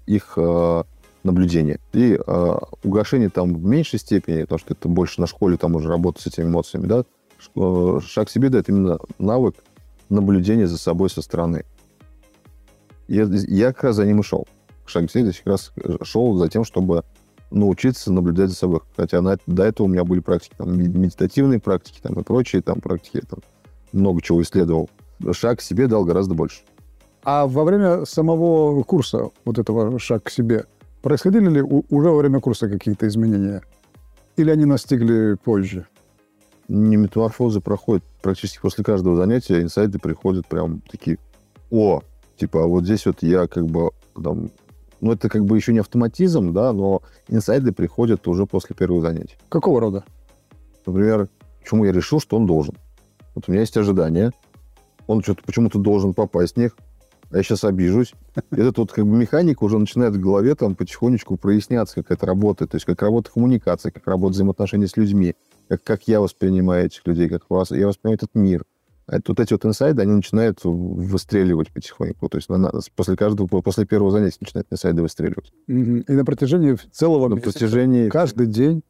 их 0.05 0.33
а, 0.37 0.85
наблюдения. 1.23 1.81
И 1.91 2.17
а, 2.25 2.59
угошение 2.83 3.29
там 3.29 3.53
в 3.53 3.65
меньшей 3.65 3.99
степени, 3.99 4.43
потому 4.43 4.59
что 4.59 4.73
это 4.73 4.87
больше 4.87 5.19
на 5.19 5.27
школе 5.27 5.57
там 5.57 5.75
уже 5.75 5.89
работать 5.89 6.21
с 6.23 6.27
этими 6.27 6.45
эмоциями, 6.45 6.87
да, 6.87 7.03
шаг 7.99 8.29
к 8.29 8.31
себе 8.31 8.47
дает 8.47 8.69
именно 8.69 8.97
навык 9.19 9.55
наблюдения 10.07 10.67
за 10.67 10.77
собой 10.77 11.09
со 11.09 11.21
стороны. 11.21 11.65
Я, 13.09 13.23
я 13.25 13.73
как 13.73 13.83
раз 13.83 13.97
за 13.97 14.05
ним 14.05 14.21
и 14.21 14.23
шел. 14.23 14.47
Шаг 14.85 15.07
к 15.07 15.11
себе 15.11 15.33
как 15.33 15.47
раз 15.47 15.73
шел 16.03 16.37
за 16.37 16.47
тем, 16.47 16.63
чтобы 16.63 17.03
научиться 17.53 18.11
наблюдать 18.11 18.49
за 18.49 18.55
собой. 18.55 18.81
Хотя 18.97 19.21
на, 19.21 19.37
до 19.45 19.63
этого 19.63 19.87
у 19.87 19.89
меня 19.89 20.03
были 20.03 20.19
практики, 20.19 20.53
там, 20.57 20.77
медитативные 20.77 21.59
практики 21.59 21.99
там, 22.01 22.19
и 22.19 22.23
прочие 22.23 22.61
там, 22.61 22.81
практики. 22.81 23.17
Я 23.17 23.21
там 23.21 23.39
много 23.91 24.21
чего 24.21 24.41
исследовал. 24.41 24.89
Шаг 25.31 25.59
к 25.59 25.61
себе 25.61 25.87
дал 25.87 26.03
гораздо 26.03 26.33
больше. 26.33 26.61
А 27.23 27.47
во 27.47 27.63
время 27.63 28.05
самого 28.05 28.83
курса, 28.83 29.29
вот 29.45 29.57
этого 29.57 29.97
шаг 29.99 30.23
к 30.23 30.29
себе, 30.29 30.65
происходили 31.01 31.49
ли 31.49 31.61
уже 31.61 32.09
во 32.09 32.17
время 32.17 32.41
курса 32.41 32.67
какие-то 32.67 33.07
изменения? 33.07 33.61
Или 34.35 34.49
они 34.49 34.65
настигли 34.65 35.37
позже? 35.41 35.87
Не 36.67 36.97
метаморфозы 36.97 37.61
проходят 37.61 38.03
практически 38.21 38.59
после 38.59 38.83
каждого 38.83 39.15
занятия, 39.15 39.61
инсайды 39.61 39.99
приходят 39.99 40.47
прям 40.47 40.81
такие, 40.89 41.17
о, 41.69 42.01
типа, 42.37 42.63
а 42.63 42.67
вот 42.67 42.83
здесь 42.83 43.05
вот 43.05 43.21
я 43.21 43.47
как 43.47 43.67
бы 43.67 43.91
там, 44.21 44.49
ну, 45.03 45.11
это 45.11 45.27
как 45.27 45.43
бы 45.43 45.57
еще 45.57 45.73
не 45.73 45.79
автоматизм, 45.79 46.53
да, 46.53 46.71
но 46.71 47.01
инсайды 47.27 47.73
приходят 47.73 48.25
уже 48.25 48.45
после 48.45 48.73
первого 48.73 49.01
занятия. 49.01 49.35
Какого 49.49 49.81
рода? 49.81 50.05
Например, 50.85 51.27
почему 51.59 51.83
я 51.83 51.91
решил, 51.91 52.21
что 52.21 52.37
он 52.37 52.45
должен. 52.45 52.75
Вот 53.35 53.45
у 53.47 53.51
меня 53.51 53.61
есть 53.61 53.75
ожидания, 53.75 54.31
он 55.05 55.21
что-то 55.21 55.43
почему-то 55.43 55.77
должен 55.77 56.13
попасть 56.13 56.53
в 56.55 56.57
них, 56.57 56.77
а 57.31 57.37
я 57.37 57.43
сейчас 57.43 57.65
обижусь. 57.65 58.13
Этот 58.51 58.77
вот 58.77 58.91
как 58.93 59.05
бы 59.05 59.17
механика 59.17 59.65
уже 59.65 59.77
начинает 59.77 60.15
в 60.15 60.21
голове 60.21 60.55
там 60.55 60.73
потихонечку 60.73 61.35
проясняться, 61.35 61.95
как 61.95 62.11
это 62.11 62.25
работает, 62.25 62.71
то 62.71 62.75
есть 62.75 62.85
как 62.85 63.01
работает 63.01 63.33
коммуникация, 63.33 63.91
как 63.91 64.07
работают 64.07 64.35
взаимоотношения 64.35 64.87
с 64.87 64.95
людьми, 64.95 65.35
как, 65.67 65.83
как 65.83 66.07
я 66.07 66.21
воспринимаю 66.21 66.85
этих 66.85 67.05
людей, 67.05 67.27
как 67.27 67.49
вас, 67.49 67.71
я 67.71 67.87
воспринимаю 67.87 68.15
этот 68.15 68.35
мир. 68.35 68.63
А 69.05 69.17
это, 69.17 69.31
вот 69.31 69.39
эти 69.39 69.53
вот 69.53 69.65
инсайды, 69.65 70.01
они 70.01 70.13
начинают 70.13 70.59
выстреливать 70.63 71.71
потихоньку. 71.71 72.29
То 72.29 72.37
есть 72.37 72.49
на, 72.49 72.71
после 72.95 73.17
каждого, 73.17 73.47
после 73.47 73.85
первого 73.85 74.11
занятия 74.11 74.37
начинают 74.39 74.67
инсайды 74.71 75.01
выстреливать. 75.01 75.51
И 75.67 75.73
на 76.13 76.23
протяжении 76.23 76.77
целого 76.91 77.27
на 77.27 77.35
месяца, 77.35 77.51
протяжении... 77.51 78.09
каждый 78.09 78.47
день 78.47 78.83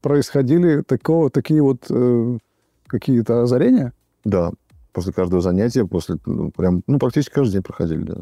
происходили 0.00 0.82
такого, 0.82 1.30
такие 1.30 1.62
вот 1.62 1.86
э, 1.90 2.38
какие-то 2.86 3.42
озарения? 3.42 3.92
Да, 4.24 4.52
после 4.92 5.12
каждого 5.12 5.42
занятия, 5.42 5.84
после, 5.84 6.16
ну, 6.26 6.50
прям, 6.50 6.82
ну, 6.86 6.98
практически 6.98 7.34
каждый 7.34 7.54
день 7.54 7.62
проходили, 7.62 8.02
да. 8.02 8.16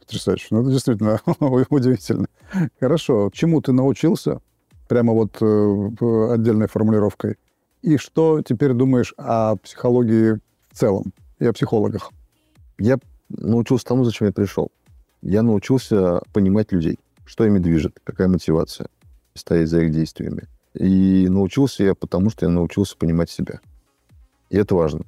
Потрясающе. 0.00 0.48
Ну, 0.50 0.62
это 0.62 0.70
действительно 0.70 1.20
удивительно. 1.70 2.26
Хорошо. 2.80 3.30
Чему 3.32 3.62
ты 3.62 3.72
научился? 3.72 4.40
Прямо 4.88 5.14
вот 5.14 5.38
э, 5.40 6.32
отдельной 6.32 6.68
формулировкой. 6.68 7.36
И 7.84 7.98
что 7.98 8.40
теперь 8.40 8.72
думаешь 8.72 9.12
о 9.18 9.56
психологии 9.56 10.40
в 10.70 10.78
целом 10.78 11.12
и 11.38 11.44
о 11.44 11.52
психологах? 11.52 12.12
Я 12.78 12.98
научился 13.28 13.84
тому, 13.84 14.04
зачем 14.04 14.26
я 14.26 14.32
пришел. 14.32 14.72
Я 15.20 15.42
научился 15.42 16.22
понимать 16.32 16.72
людей, 16.72 16.98
что 17.26 17.44
ими 17.44 17.58
движет, 17.58 18.00
какая 18.02 18.28
мотивация 18.28 18.88
стоит 19.34 19.68
за 19.68 19.82
их 19.82 19.90
действиями. 19.90 20.44
И 20.72 21.28
научился 21.28 21.84
я 21.84 21.94
потому, 21.94 22.30
что 22.30 22.46
я 22.46 22.50
научился 22.50 22.96
понимать 22.96 23.28
себя. 23.28 23.60
И 24.48 24.56
это 24.56 24.74
важно. 24.74 25.04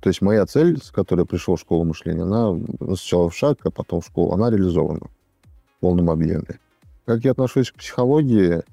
То 0.00 0.08
есть 0.08 0.20
моя 0.20 0.46
цель, 0.46 0.82
с 0.82 0.90
которой 0.90 1.20
я 1.20 1.26
пришел 1.26 1.54
в 1.54 1.60
школу 1.60 1.84
мышления, 1.84 2.22
она 2.22 2.58
сначала 2.96 3.30
в 3.30 3.36
шаг, 3.36 3.58
а 3.62 3.70
потом 3.70 4.00
в 4.00 4.06
школу, 4.06 4.32
она 4.32 4.50
реализована 4.50 5.06
в 5.06 5.78
полном 5.78 6.10
объеме. 6.10 6.58
Как 7.04 7.22
я 7.22 7.30
отношусь 7.30 7.70
к 7.70 7.76
психологии, 7.76 8.64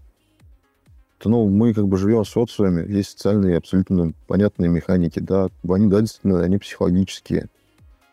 то, 1.24 1.30
ну, 1.30 1.48
мы 1.48 1.74
как 1.74 1.88
бы 1.88 1.96
живем 1.96 2.26
в 2.26 2.28
социуме, 2.28 2.86
есть 2.86 3.12
социальные 3.12 3.56
абсолютно 3.56 4.12
понятные 4.28 4.70
механики, 4.70 5.20
да, 5.20 5.48
они, 5.70 5.88
да, 5.88 6.02
действительно, 6.02 6.44
они 6.44 6.58
психологические. 6.58 7.48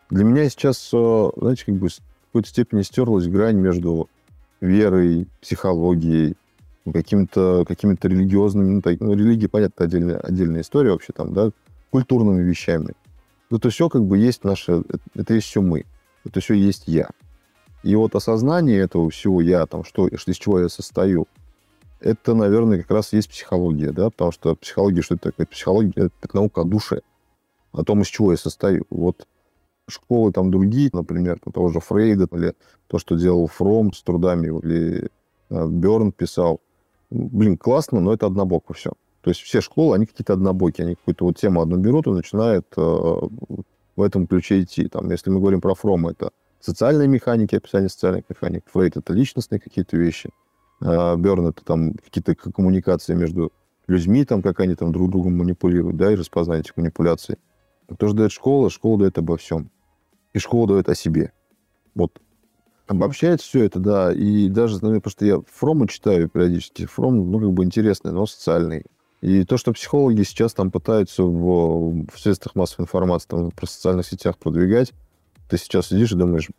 Для 0.09 0.23
меня 0.23 0.47
сейчас, 0.49 0.91
э, 0.93 1.29
знаете, 1.35 1.65
как 1.65 1.75
бы 1.75 1.89
в 1.89 1.97
какой-то 2.27 2.47
степени 2.47 2.83
стерлась 2.83 3.27
грань 3.27 3.57
между 3.57 4.07
верой, 4.61 5.27
психологией, 5.41 6.37
какими-то 6.89 7.65
какими 7.67 7.97
религиозными, 8.01 8.75
ну, 8.75 8.81
так, 8.81 9.01
ну, 9.01 9.13
религия, 9.13 9.49
понятно, 9.49 9.83
отдельная, 9.83 10.17
отдельная 10.17 10.61
история 10.61 10.91
вообще 10.91 11.11
там, 11.11 11.33
да, 11.33 11.51
культурными 11.89 12.41
вещами. 12.41 12.93
Это 13.49 13.69
все 13.71 13.89
как 13.89 14.05
бы 14.05 14.19
есть 14.19 14.45
наше, 14.45 14.83
это 15.15 15.33
есть 15.33 15.47
все 15.47 15.61
мы, 15.61 15.83
это 16.23 16.39
все 16.39 16.53
есть 16.53 16.83
я. 16.87 17.09
И 17.83 17.93
вот 17.93 18.15
осознание 18.15 18.79
этого 18.79 19.09
всего 19.09 19.41
я, 19.41 19.65
там, 19.65 19.83
что, 19.83 20.07
из 20.07 20.37
чего 20.37 20.61
я 20.61 20.69
состою, 20.69 21.27
это, 22.01 22.33
наверное, 22.33 22.79
как 22.79 22.91
раз 22.91 23.13
есть 23.13 23.29
психология, 23.29 23.91
да, 23.91 24.09
потому 24.09 24.31
что 24.31 24.55
психология, 24.55 25.01
что 25.01 25.15
это 25.15 25.31
такое? 25.31 25.45
Психология— 25.45 25.93
это 26.21 26.35
наука 26.35 26.61
о 26.61 26.63
душе, 26.63 27.01
о 27.71 27.83
том, 27.83 28.01
из 28.01 28.07
чего 28.07 28.31
я 28.31 28.37
состою. 28.37 28.85
Вот 28.89 29.27
школы 29.87 30.31
там 30.31 30.51
другие, 30.51 30.89
например, 30.93 31.39
того 31.39 31.69
же 31.69 31.79
Фрейда, 31.79 32.27
или 32.31 32.53
то, 32.87 32.97
что 32.97 33.15
делал 33.15 33.47
Фром 33.47 33.93
с 33.93 34.01
трудами, 34.01 34.47
или 34.47 35.09
э, 35.49 35.67
Берн 35.67 36.11
писал. 36.11 36.59
Блин, 37.09 37.57
классно, 37.57 37.99
но 37.99 38.13
это 38.13 38.25
однобоко 38.25 38.73
все. 38.73 38.91
То 39.21 39.29
есть 39.29 39.41
все 39.41 39.61
школы, 39.61 39.95
они 39.95 40.05
какие-то 40.05 40.33
однобокие, 40.33 40.85
они 40.85 40.95
какую-то 40.95 41.25
вот 41.25 41.37
тему 41.37 41.61
одну 41.61 41.77
берут 41.77 42.07
и 42.07 42.11
начинают 42.11 42.65
э, 42.75 42.81
в 42.81 44.01
этом 44.01 44.25
ключе 44.25 44.61
идти. 44.61 44.87
Там, 44.87 45.11
если 45.11 45.29
мы 45.29 45.39
говорим 45.39 45.61
про 45.61 45.75
Фрома, 45.75 46.11
это 46.11 46.31
социальные 46.59 47.07
механики, 47.07 47.55
описание 47.55 47.89
социальных 47.89 48.23
механик. 48.29 48.63
Фрейд— 48.71 48.95
это 48.97 49.13
личностные 49.13 49.59
какие-то 49.59 49.97
вещи. 49.97 50.31
А, 50.81 51.15
Берн 51.15 51.47
это 51.47 51.63
там 51.63 51.93
какие-то 51.93 52.35
коммуникации 52.35 53.13
между 53.13 53.51
людьми, 53.87 54.25
там, 54.25 54.41
как 54.41 54.59
они 54.59 54.75
там 54.75 54.91
друг 54.91 55.11
другом 55.11 55.37
манипулируют, 55.37 55.97
да, 55.97 56.11
и 56.11 56.15
распознать 56.15 56.61
этих 56.61 56.77
манипуляций. 56.77 57.37
То, 57.97 58.07
что 58.07 58.15
дает 58.15 58.31
школа, 58.31 58.69
школа 58.69 58.99
дает 58.99 59.17
обо 59.17 59.37
всем. 59.37 59.69
И 60.33 60.39
школа 60.39 60.67
дает 60.67 60.89
о 60.89 60.95
себе. 60.95 61.33
Вот. 61.93 62.21
Обобщает 62.87 63.41
все 63.41 63.65
это, 63.65 63.79
да. 63.79 64.13
И 64.13 64.47
даже, 64.49 64.75
ну, 64.81 64.95
потому 64.95 65.11
что 65.11 65.25
я 65.25 65.41
Фрома 65.53 65.87
читаю 65.87 66.29
периодически. 66.29 66.85
Фром, 66.85 67.29
ну, 67.29 67.39
как 67.39 67.51
бы 67.51 67.63
интересный, 67.65 68.11
но 68.11 68.25
социальный. 68.25 68.85
И 69.21 69.43
то, 69.43 69.57
что 69.57 69.73
психологи 69.73 70.23
сейчас 70.23 70.53
там 70.53 70.71
пытаются 70.71 71.23
в, 71.23 72.05
в 72.07 72.19
средствах 72.19 72.55
массовой 72.55 72.83
информации, 72.83 73.27
там, 73.27 73.51
про 73.51 73.67
социальных 73.67 74.07
сетях 74.07 74.37
продвигать, 74.37 74.93
ты 75.49 75.57
сейчас 75.57 75.87
сидишь 75.87 76.13
и 76.13 76.15
думаешь, 76.15 76.49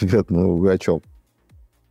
ребят, 0.00 0.30
ну 0.30 0.56
вы 0.56 0.72
о 0.72 0.78
чем? 0.78 1.00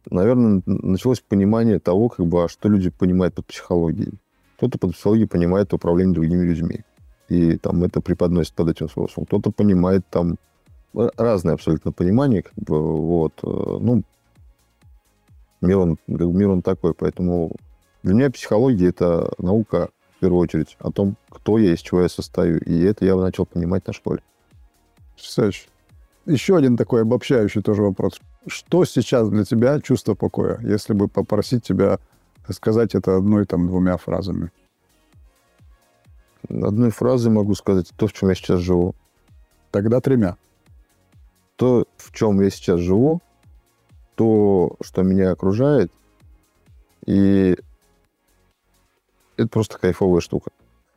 Наверное, 0.09 0.61
началось 0.65 1.19
понимание 1.19 1.79
того, 1.79 2.09
как 2.09 2.25
бы, 2.25 2.43
а 2.43 2.49
что 2.49 2.69
люди 2.69 2.89
понимают 2.89 3.35
под 3.35 3.45
психологией. 3.45 4.13
Кто-то 4.57 4.77
под 4.77 4.93
психологией 4.93 5.27
понимает 5.27 5.73
управление 5.73 6.13
другими 6.13 6.43
людьми. 6.45 6.81
И 7.29 7.57
там 7.57 7.83
это 7.83 8.01
преподносит 8.01 8.53
под 8.53 8.69
этим 8.69 8.89
смыслом. 8.89 9.25
Кто-то 9.25 9.51
понимает 9.51 10.05
там 10.09 10.37
разное 10.93 11.53
абсолютно 11.53 11.91
понимание, 11.91 12.43
как 12.43 12.53
бы, 12.55 12.81
вот, 12.81 13.33
э, 13.43 13.47
ну, 13.47 14.03
мир 15.61 15.77
он, 15.77 15.97
мир 16.07 16.49
он 16.49 16.61
такой, 16.61 16.93
поэтому 16.93 17.51
для 18.03 18.13
меня 18.13 18.29
психология— 18.31 18.89
это 18.89 19.31
наука, 19.37 19.89
в 20.17 20.19
первую 20.19 20.41
очередь, 20.41 20.75
о 20.79 20.91
том, 20.91 21.15
кто 21.29 21.57
я, 21.57 21.73
из 21.73 21.79
чего 21.79 22.01
я 22.01 22.09
состою, 22.09 22.59
и 22.59 22.81
это 22.81 23.05
я 23.05 23.15
начал 23.15 23.45
понимать 23.45 23.87
на 23.87 23.93
школе. 23.93 24.21
Потрясающе. 25.15 25.70
Еще 26.25 26.55
один 26.55 26.77
такой 26.77 27.01
обобщающий 27.01 27.61
тоже 27.61 27.81
вопрос. 27.81 28.19
Что 28.47 28.85
сейчас 28.85 29.29
для 29.29 29.43
тебя 29.43 29.79
чувство 29.81 30.13
покоя, 30.13 30.59
если 30.61 30.93
бы 30.93 31.07
попросить 31.07 31.63
тебя 31.63 31.99
сказать 32.49 32.95
это 32.95 33.17
одной 33.17 33.45
там 33.45 33.67
двумя 33.67 33.97
фразами? 33.97 34.51
Одной 36.47 36.91
фразой 36.91 37.31
могу 37.31 37.55
сказать 37.55 37.91
то, 37.95 38.07
в 38.07 38.13
чем 38.13 38.29
я 38.29 38.35
сейчас 38.35 38.59
живу. 38.59 38.93
Тогда 39.71 40.01
тремя. 40.01 40.37
То, 41.55 41.85
в 41.97 42.13
чем 42.13 42.41
я 42.41 42.49
сейчас 42.49 42.79
живу, 42.79 43.21
то, 44.15 44.75
что 44.81 45.03
меня 45.03 45.31
окружает, 45.31 45.91
и 47.05 47.57
это 49.37 49.47
просто 49.47 49.77
кайфовая 49.77 50.21
штука. 50.21 50.51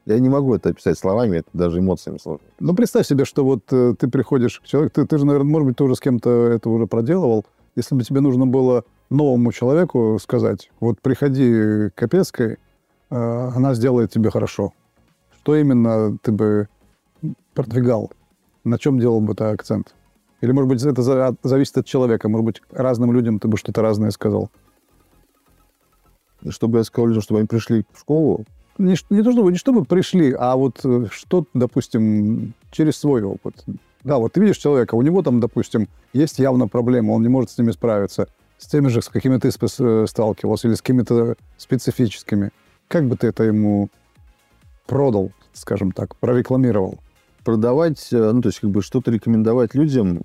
Я 0.07 0.19
не 0.19 0.29
могу 0.29 0.55
это 0.55 0.69
описать 0.71 0.99
словами, 0.99 1.39
это 1.39 1.49
даже 1.55 1.79
эмоциями 1.79 2.19
сложно. 2.19 2.47
Ну, 2.61 2.75
представь 2.75 3.07
себе, 3.07 3.25
что 3.25 3.45
вот 3.45 3.63
э, 3.73 3.95
ты 3.99 4.09
приходишь 4.09 4.61
к 4.61 4.65
человеку, 4.65 4.95
ты, 4.97 5.07
ты 5.07 5.17
же, 5.17 5.25
наверное, 5.25 5.51
может 5.51 5.69
быть, 5.69 5.77
ты 5.79 5.85
уже 5.85 5.95
с 5.95 6.01
кем-то 6.01 6.31
это 6.49 6.69
уже 6.69 6.87
проделывал. 6.87 7.47
Если 7.75 7.95
бы 7.95 8.05
тебе 8.05 8.21
нужно 8.21 8.47
было 8.47 8.85
новому 9.09 9.51
человеку 9.53 10.19
сказать, 10.21 10.71
вот 10.79 11.01
приходи 11.01 11.89
к 11.89 11.93
Капецкой, 11.95 12.53
э, 12.53 12.57
она 13.11 13.75
сделает 13.75 14.11
тебе 14.11 14.31
хорошо. 14.31 14.75
Что 15.39 15.57
именно 15.57 16.19
ты 16.19 16.33
бы 16.33 16.69
продвигал? 17.55 18.13
На 18.63 18.79
чем 18.79 18.99
делал 18.99 19.21
бы 19.21 19.35
ты 19.35 19.45
акцент? 19.45 19.95
Или, 20.43 20.53
может 20.53 20.69
быть, 20.69 20.83
это 20.83 21.35
зависит 21.43 21.79
от 21.79 21.87
человека? 21.87 22.29
Может 22.29 22.45
быть, 22.45 22.63
разным 22.71 23.13
людям 23.13 23.39
ты 23.39 23.49
бы 23.49 23.57
что-то 23.57 23.81
разное 23.81 24.11
сказал? 24.11 24.51
Чтобы 26.51 26.79
я 26.79 26.85
сказал 26.85 27.07
людям, 27.07 27.23
чтобы 27.23 27.41
они 27.41 27.47
пришли 27.47 27.87
в 27.93 28.01
школу, 28.01 28.45
Не, 28.79 28.97
не 29.11 29.23
то 29.23 29.33
чтобы, 29.33 29.53
не 29.53 29.59
чтобы 29.59 29.85
пришли, 29.85 30.35
а 30.37 30.57
вот 30.57 30.81
э, 30.85 31.07
что, 31.11 31.47
допустим, 31.55 32.55
через 32.71 32.97
свой 32.97 33.23
опыт. 33.23 33.65
Да, 34.03 34.19
вот 34.19 34.33
ты 34.33 34.41
видишь 34.41 34.59
человека, 34.59 34.95
у 34.95 35.03
него 35.03 35.23
там, 35.23 35.41
допустим, 35.41 35.89
есть 36.13 36.39
явно 36.39 36.69
проблема, 36.69 37.13
он 37.13 37.23
не 37.23 37.29
может 37.29 37.51
с 37.51 37.59
ними 37.59 37.71
справиться. 37.71 38.29
С 38.59 38.67
теми 38.67 38.89
же, 38.89 39.03
с 39.03 39.09
какими 39.09 39.39
ты 39.39 39.49
э, 39.51 40.07
сталкивался, 40.09 40.69
или 40.69 40.75
с 40.75 40.83
какими-то 40.83 41.37
специфическими. 41.57 42.51
Как 42.89 43.07
бы 43.07 43.17
ты 43.17 43.29
это 43.29 43.45
ему 43.45 43.89
продал, 44.87 45.33
скажем 45.53 45.93
так, 45.93 46.17
прорекламировал? 46.17 46.99
продавать, 47.45 48.09
э, 48.11 48.33
ну, 48.33 48.41
то 48.41 48.49
есть 48.49 48.61
как 48.61 48.71
бы 48.71 48.83
что-то 48.83 49.11
рекомендовать 49.11 49.75
людям 49.75 50.23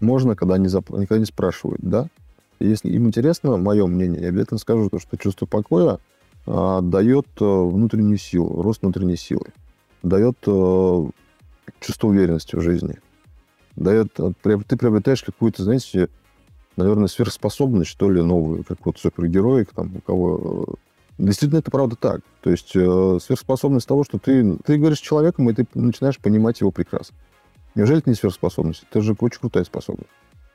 можно, 0.00 0.34
когда 0.34 0.54
они, 0.54 0.68
зап- 0.68 0.98
никогда 0.98 1.18
не 1.18 1.26
спрашивают, 1.26 1.80
да? 1.82 2.08
Если 2.60 2.88
им 2.90 3.08
интересно 3.08 3.56
мое 3.56 3.86
мнение, 3.86 4.22
я 4.22 4.28
обязательно 4.28 4.58
скажу, 4.58 4.88
то, 4.88 4.98
что 4.98 5.16
чувство 5.18 5.46
покоя 5.46 5.98
дает 6.46 7.26
э, 7.40 7.44
внутреннюю 7.44 8.18
силу, 8.18 8.62
рост 8.62 8.82
внутренней 8.82 9.16
силы, 9.16 9.46
дает 10.02 10.36
э, 10.46 11.06
чувство 11.80 12.08
уверенности 12.08 12.56
в 12.56 12.60
жизни, 12.60 12.98
дает, 13.76 14.18
э, 14.18 14.32
ты 14.42 14.76
приобретаешь 14.76 15.22
какую-то, 15.22 15.62
знаете, 15.62 16.08
наверное, 16.76 17.08
сверхспособность, 17.08 17.90
что 17.90 18.10
ли, 18.10 18.22
новую, 18.22 18.64
как 18.64 18.84
вот 18.84 18.98
супергероик, 18.98 19.72
там, 19.74 19.96
у 19.96 20.00
кого... 20.00 20.74
Действительно, 21.18 21.58
это 21.58 21.70
правда 21.70 21.94
так. 21.94 22.22
То 22.40 22.50
есть 22.50 22.74
э, 22.74 23.18
сверхспособность 23.22 23.86
того, 23.86 24.02
что 24.02 24.18
ты, 24.18 24.56
ты 24.64 24.78
говоришь 24.78 24.98
с 24.98 25.02
человеком, 25.02 25.48
и 25.48 25.52
ты 25.52 25.66
начинаешь 25.74 26.18
понимать 26.18 26.60
его 26.60 26.70
прекрасно. 26.70 27.16
Неужели 27.74 27.98
это 27.98 28.10
не 28.10 28.16
сверхспособность? 28.16 28.84
Это 28.90 29.02
же 29.02 29.14
очень 29.20 29.40
крутая 29.40 29.64
способность. 29.64 30.10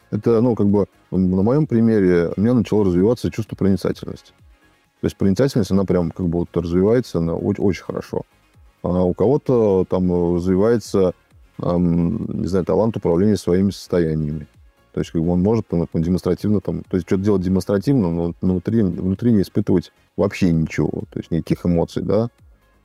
Это, 0.09 0.41
ну, 0.41 0.55
как 0.55 0.67
бы, 0.67 0.87
на 1.11 1.43
моем 1.43 1.67
примере 1.67 2.31
у 2.35 2.41
меня 2.41 2.53
начало 2.53 2.85
развиваться 2.85 3.31
чувство 3.31 3.55
проницательности. 3.55 4.33
То 5.01 5.05
есть 5.05 5.17
проницательность, 5.17 5.71
она 5.71 5.85
прям 5.85 6.11
как 6.11 6.27
бы 6.27 6.39
вот 6.39 6.57
развивается, 6.57 7.19
она 7.19 7.35
очень, 7.35 7.63
очень 7.63 7.83
хорошо. 7.83 8.23
А 8.81 9.03
у 9.03 9.13
кого-то 9.13 9.85
там 9.89 10.11
э, 10.11 10.35
развивается, 10.35 11.13
ам, 11.59 12.25
не 12.41 12.47
знаю, 12.47 12.65
талант 12.65 12.97
управления 12.97 13.37
своими 13.37 13.71
состояниями. 13.71 14.47
То 14.93 15.01
есть 15.01 15.11
как 15.11 15.21
бы 15.21 15.29
он 15.29 15.43
может 15.43 15.67
там, 15.67 15.85
демонстративно 15.93 16.59
там, 16.59 16.81
то 16.81 16.97
есть 16.97 17.05
что-то 17.05 17.23
делать 17.23 17.43
демонстративно, 17.43 18.09
но 18.09 18.33
внутри, 18.41 18.81
внутри 18.81 19.31
не 19.31 19.43
испытывать 19.43 19.91
вообще 20.15 20.51
ничего, 20.51 21.03
то 21.11 21.19
есть 21.19 21.29
никаких 21.29 21.67
эмоций, 21.67 22.01
да. 22.01 22.29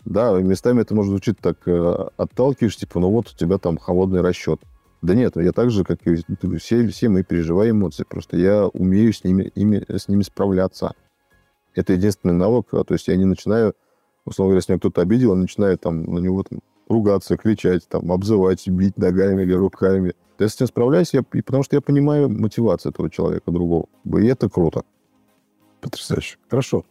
Да, 0.04 0.32
местами 0.40 0.82
это 0.82 0.94
может 0.94 1.10
звучить 1.10 1.38
так 1.38 1.56
э, 1.64 2.08
отталкиваешь, 2.18 2.76
типа, 2.76 3.00
ну 3.00 3.10
вот 3.10 3.30
у 3.30 3.36
тебя 3.36 3.56
там 3.56 3.78
холодный 3.78 4.20
расчет. 4.20 4.60
Да 5.00 5.14
нет, 5.14 5.36
я 5.36 5.52
так 5.52 5.70
же, 5.70 5.84
как 5.84 6.06
и 6.06 6.16
все, 6.58 6.86
все 6.88 7.08
мы 7.08 7.22
переживаем 7.22 7.78
эмоции, 7.78 8.04
просто 8.06 8.36
я 8.36 8.66
умею 8.66 9.12
с 9.12 9.24
ними, 9.24 9.50
ими, 9.54 9.82
с 9.88 10.08
ними 10.08 10.22
справляться. 10.22 10.92
Это 11.74 11.94
единственный 11.94 12.34
навык, 12.34 12.70
то 12.70 12.86
есть 12.90 13.08
я 13.08 13.16
не 13.16 13.24
начинаю, 13.24 13.74
условно 14.24 14.50
говоря, 14.50 14.58
если 14.58 14.72
меня 14.72 14.78
кто-то 14.78 15.00
обидел, 15.00 15.30
я 15.30 15.36
начинаю 15.36 15.78
там 15.78 16.04
на 16.04 16.18
него 16.18 16.42
там, 16.42 16.60
ругаться, 16.88 17.36
кричать, 17.36 17.88
там, 17.88 18.12
обзывать, 18.12 18.68
бить 18.68 18.96
ногами 18.98 19.42
или 19.42 19.54
руками. 19.54 20.14
Я 20.38 20.48
с 20.48 20.54
этим 20.56 20.66
справляюсь, 20.66 21.14
я, 21.14 21.22
потому 21.22 21.62
что 21.62 21.76
я 21.76 21.80
понимаю 21.80 22.28
мотивацию 22.28 22.90
этого 22.90 23.10
человека 23.10 23.50
другого. 23.50 23.86
И 24.04 24.26
это 24.26 24.48
круто. 24.48 24.82
Потрясающе. 25.80 26.36
Хорошо. 26.48 26.84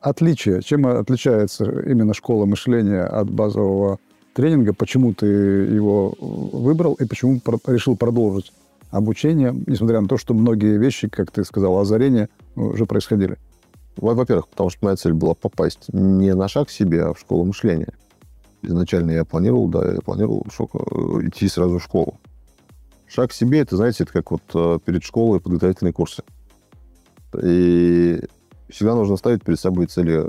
Отличие. 0.00 0.62
Чем 0.62 0.86
отличается 0.86 1.64
именно 1.64 2.12
школа 2.14 2.44
мышления 2.44 3.02
от 3.02 3.30
базового 3.30 3.98
тренинга? 4.34 4.74
Почему 4.74 5.14
ты 5.14 5.26
его 5.26 6.14
выбрал 6.20 6.94
и 6.94 7.06
почему 7.06 7.40
решил 7.66 7.96
продолжить 7.96 8.52
обучение, 8.90 9.54
несмотря 9.66 10.00
на 10.00 10.08
то, 10.08 10.16
что 10.16 10.34
многие 10.34 10.78
вещи, 10.78 11.08
как 11.08 11.30
ты 11.30 11.44
сказал, 11.44 11.78
озарения 11.78 12.28
уже 12.54 12.86
происходили? 12.86 13.38
Во- 13.96 14.14
Во-первых, 14.14 14.48
потому 14.48 14.70
что 14.70 14.84
моя 14.84 14.96
цель 14.96 15.12
была 15.12 15.34
попасть 15.34 15.88
не 15.92 16.34
на 16.34 16.48
шаг 16.48 16.68
к 16.68 16.70
себе, 16.70 17.04
а 17.04 17.14
в 17.14 17.18
школу 17.20 17.44
мышления. 17.44 17.94
Изначально 18.62 19.12
я 19.12 19.24
планировал, 19.24 19.68
да, 19.68 19.92
я 19.92 20.00
планировал 20.00 20.46
шок- 20.50 20.74
э, 20.74 21.28
идти 21.28 21.48
сразу 21.48 21.78
в 21.78 21.82
школу. 21.82 22.18
Шаг 23.06 23.30
к 23.30 23.32
себе, 23.32 23.60
это, 23.60 23.76
знаете, 23.76 24.04
это 24.04 24.12
как 24.12 24.30
вот 24.30 24.42
э, 24.54 24.78
перед 24.84 25.04
школой 25.04 25.40
подготовительные 25.40 25.92
курсы. 25.92 26.22
И 27.42 28.20
всегда 28.68 28.94
нужно 28.94 29.16
ставить 29.16 29.44
перед 29.44 29.60
собой 29.60 29.86
цели 29.86 30.24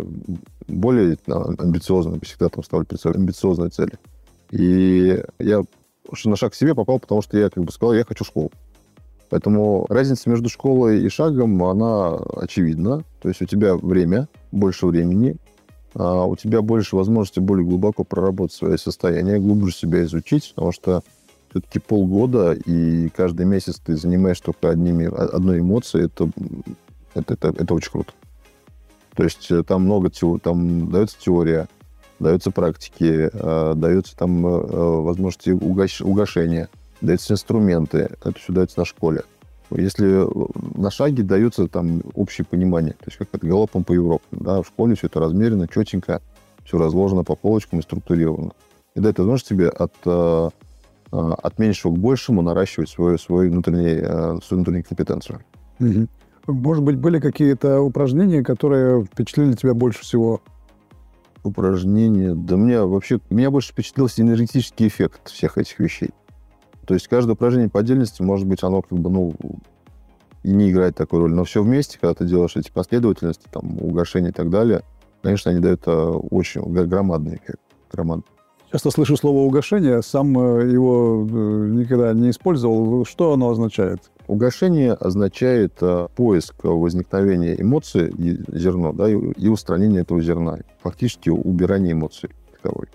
более 0.68 1.18
а, 1.28 1.54
амбициозные. 1.58 2.20
Всегда 2.22 2.50
там 2.50 2.64
ставлю 2.64 2.86
перед 2.86 3.02
собой 3.02 3.20
амбициозные 3.20 3.70
цели. 3.70 3.98
И 4.52 5.24
я 5.40 5.64
на 6.26 6.36
шаг 6.36 6.54
к 6.54 6.56
себе 6.56 6.76
попал, 6.76 7.00
потому 7.00 7.22
что 7.22 7.38
я 7.38 7.50
как 7.50 7.64
бы 7.64 7.72
сказал, 7.72 7.94
я 7.94 8.04
хочу 8.06 8.24
школу. 8.24 8.52
Поэтому 9.30 9.86
разница 9.90 10.30
между 10.30 10.50
школой 10.50 11.04
и 11.04 11.10
шагом, 11.10 11.62
она 11.64 12.16
очевидна. 12.16 13.04
То 13.22 13.30
есть 13.30 13.42
у 13.42 13.46
тебя 13.46 13.76
время, 13.76 14.28
больше 14.52 14.86
времени, 14.86 15.36
а 15.94 16.26
у 16.26 16.36
тебя 16.36 16.62
больше 16.62 16.96
возможности 16.96 17.40
более 17.40 17.66
глубоко 17.66 18.04
проработать 18.04 18.56
свое 18.56 18.78
состояние, 18.78 19.40
глубже 19.40 19.74
себя 19.74 20.04
изучить, 20.04 20.54
потому 20.56 20.72
что 20.72 21.04
все-таки 21.50 21.80
полгода, 21.80 22.54
и 22.54 23.10
каждый 23.10 23.46
месяц 23.46 23.80
ты 23.84 23.96
занимаешь 23.96 24.40
только 24.40 24.70
одними, 24.70 25.06
одной 25.06 25.60
эмоцией, 25.60 26.06
это, 26.06 26.30
это, 27.16 27.34
это, 27.34 27.48
это 27.50 27.74
очень 27.74 27.92
круто. 27.92 28.14
То 29.16 29.24
есть 29.24 29.50
э, 29.50 29.64
там 29.64 29.84
много 29.84 30.12
теорий, 30.12 30.40
там 30.40 30.92
дается 30.92 31.18
теория, 31.20 31.68
даются 32.20 32.52
практики, 32.52 33.30
э, 33.34 33.74
даются 33.76 34.16
там 34.16 34.46
э, 34.46 35.02
возможности 35.02 35.50
угаш- 35.50 36.04
угошения, 36.04 36.70
даются 37.02 37.34
инструменты. 37.34 38.00
Это 38.00 38.34
все 38.34 38.54
дается 38.54 38.80
на 38.80 38.86
школе. 38.86 39.24
Если 39.70 40.26
на 40.80 40.90
шаге 40.90 41.24
дается 41.24 41.68
там 41.68 42.02
общее 42.16 42.46
понимание, 42.46 42.94
то 42.94 43.06
есть 43.08 43.18
как 43.18 43.28
это 43.34 43.46
галопом 43.46 43.84
по 43.84 43.94
Европе. 43.94 44.24
Да, 44.32 44.62
в 44.62 44.68
школе 44.68 44.96
все 44.96 45.08
это 45.08 45.20
размерено, 45.20 45.68
четенько, 45.68 46.22
все 46.64 46.78
разложено 46.78 47.24
по 47.24 47.36
полочкам 47.36 47.80
и 47.80 47.82
структурировано. 47.82 48.52
И 48.96 49.00
дает 49.00 49.18
возможность 49.20 49.50
тебе 49.50 49.68
от, 49.68 49.94
э, 50.06 50.50
э, 51.12 51.18
от 51.18 51.60
меньшего 51.60 51.94
к 51.94 51.98
большему 51.98 52.42
наращивать 52.42 52.90
свою, 52.90 53.18
свою, 53.18 53.52
внутренний, 53.52 54.00
э, 54.02 54.40
свою 54.42 54.64
внутреннюю 54.64 54.86
компетенцию. 54.86 55.40
Может 56.48 56.84
быть, 56.84 56.96
были 56.96 57.20
какие-то 57.20 57.82
упражнения, 57.82 58.42
которые 58.42 59.04
впечатлили 59.04 59.54
тебя 59.54 59.74
больше 59.74 60.02
всего? 60.02 60.42
упражнения. 61.48 62.36
Да 62.36 62.56
меня 62.56 62.86
вообще... 62.86 63.20
Меня 63.30 63.50
больше 63.50 63.72
впечатлил 63.72 64.08
синергетический 64.08 64.88
эффект 64.88 65.30
всех 65.30 65.58
этих 65.58 65.80
вещей. 65.80 66.12
То 66.88 66.94
есть 66.94 67.10
каждое 67.10 67.34
упражнение 67.34 67.70
по 67.70 67.82
отдельности, 67.82 68.22
может 68.22 68.48
быть, 68.48 68.64
оно 68.64 68.82
как 68.82 68.98
бы, 68.98 69.10
ну, 69.10 69.34
и 70.44 70.52
не 70.52 70.72
играет 70.72 70.96
такой 70.96 71.20
роли. 71.20 71.34
Но 71.34 71.44
все 71.44 71.62
вместе, 71.62 72.00
когда 72.00 72.14
ты 72.14 72.26
делаешь 72.26 72.56
эти 72.56 72.72
последовательности, 72.72 73.46
там, 73.52 73.78
угошения 73.82 74.30
и 74.30 74.32
так 74.32 74.50
далее, 74.50 74.84
конечно, 75.22 75.52
они 75.52 75.60
дают 75.60 75.82
э, 75.86 75.92
очень 75.92 76.62
громадный 76.62 77.36
эффект. 77.36 77.60
Громадный. 77.92 78.24
Часто 78.72 78.90
слышу 78.92 79.18
слово 79.18 79.40
«угошение», 79.40 80.02
сам 80.02 80.40
э, 80.40 80.72
его 80.72 81.28
э, 81.30 81.34
никогда 81.74 82.14
не 82.14 82.30
использовал. 82.30 83.04
Что 83.04 83.34
оно 83.34 83.50
означает? 83.50 84.10
Угошение 84.30 84.94
означает 84.94 85.74
поиск 86.16 86.56
возникновения 86.64 87.62
эмоций, 87.62 88.14
зерно, 88.54 88.94
да, 88.94 89.10
и, 89.10 89.48
устранение 89.50 90.02
этого 90.04 90.22
зерна. 90.22 90.60
Фактически 90.84 91.30
убирание 91.30 91.92
эмоций 91.92 92.30
таковой. 92.62 92.88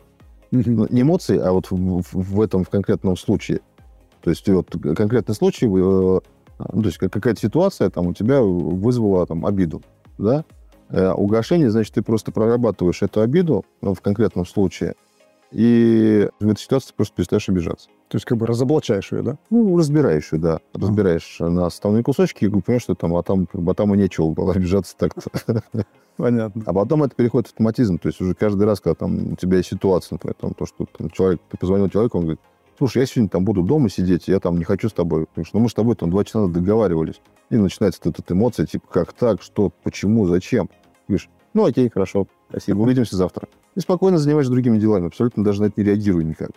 Ну, 0.50 0.87
не 0.90 1.02
эмоций, 1.02 1.38
а 1.38 1.52
вот 1.52 1.70
в- 1.70 2.02
в 2.12 2.40
этом 2.40 2.64
в 2.64 2.70
конкретном 2.70 3.16
случае. 3.16 3.61
То 4.22 4.30
есть 4.30 4.48
вот 4.48 4.70
конкретный 4.96 5.35
случай, 5.35 5.66
э, 5.66 5.68
ну, 5.68 6.20
то 6.58 6.87
есть 6.87 6.98
как- 6.98 7.12
какая-то 7.12 7.40
ситуация 7.40 7.90
там 7.90 8.06
у 8.08 8.14
тебя 8.14 8.40
вызвала 8.40 9.26
там 9.26 9.44
обиду, 9.44 9.82
да? 10.18 10.44
Э, 10.90 11.12
угошение, 11.12 11.70
значит, 11.70 11.94
ты 11.94 12.02
просто 12.02 12.32
прорабатываешь 12.32 13.02
эту 13.02 13.20
обиду 13.20 13.64
ну, 13.80 13.94
в 13.94 14.00
конкретном 14.00 14.46
случае 14.46 14.94
И 15.50 16.28
в 16.40 16.48
этой 16.48 16.61
ситуации 16.61 16.88
ты 16.88 16.94
просто 16.94 17.14
перестаешь 17.14 17.48
обижаться. 17.48 17.88
То 18.08 18.16
есть 18.16 18.24
как 18.24 18.38
бы 18.38 18.46
разоблачаешь 18.46 19.12
ее, 19.12 19.22
да? 19.22 19.38
Ну, 19.50 19.76
разбираешь 19.76 20.32
ее, 20.32 20.38
да. 20.38 20.61
Разбираешь 20.74 21.37
на 21.40 21.66
основные 21.66 22.02
кусочки 22.02 22.44
и 22.46 22.48
понимаешь, 22.48 22.82
что 22.82 22.94
там, 22.94 23.14
а 23.16 23.22
там, 23.22 23.46
как 23.46 23.61
бы, 23.61 23.72
а 23.72 23.74
там 23.74 23.94
и 23.94 23.98
нечего 23.98 24.30
было 24.30 24.52
обижаться 24.54 24.96
так-то. 24.96 25.62
Понятно. 26.16 26.62
А 26.66 26.72
потом 26.72 27.02
это 27.04 27.14
переходит 27.14 27.48
в 27.48 27.50
автоматизм. 27.52 27.98
То 27.98 28.08
есть 28.08 28.20
уже 28.20 28.35
каждый 28.35 28.64
раз, 28.64 28.80
когда 28.80 28.94
там 28.94 29.32
у 29.32 29.37
тебя 29.37 29.58
есть 29.58 29.70
ситуация, 29.70 30.14
например, 30.16 30.37
там, 30.40 30.54
то, 30.54 30.64
что 30.66 30.87
там, 30.98 31.11
человек, 31.11 31.40
ты 31.50 31.56
позвонил 31.58 31.88
человеку, 31.88 32.18
он 32.18 32.24
говорит, 32.24 32.40
слушай, 32.83 32.99
я 32.99 33.07
сегодня 33.07 33.29
там 33.29 33.45
буду 33.45 33.62
дома 33.62 33.88
сидеть, 33.88 34.27
я 34.27 34.40
там 34.40 34.59
не 34.59 34.64
хочу 34.64 34.88
с 34.88 34.92
тобой. 34.92 35.27
Потому 35.27 35.45
что 35.45 35.57
ну, 35.57 35.62
мы 35.62 35.68
с 35.68 35.75
тобой 35.75 35.95
там 35.95 36.11
два 36.11 36.25
часа 36.25 36.49
договаривались. 36.49 37.21
И 37.49 37.57
начинается 37.57 38.01
эта, 38.03 38.23
эта 38.23 38.35
эмоция, 38.35 38.66
типа, 38.66 38.88
как 38.90 39.12
так, 39.12 39.40
что, 39.40 39.71
почему, 39.85 40.27
зачем. 40.27 40.68
Говоришь, 41.07 41.31
ну 41.55 41.64
окей, 41.64 41.88
хорошо, 41.88 42.27
спасибо, 42.51 42.81
увидимся 42.81 43.14
завтра. 43.14 43.47
И 43.77 43.81
спокойно 43.81 44.18
занимаешься 44.18 44.51
другими 44.51 44.79
делами, 44.79 45.07
абсолютно 45.07 45.45
даже 45.45 45.62
на 45.62 45.66
это 45.66 45.81
не 45.81 45.87
реагируя 45.87 46.25
никак. 46.25 46.51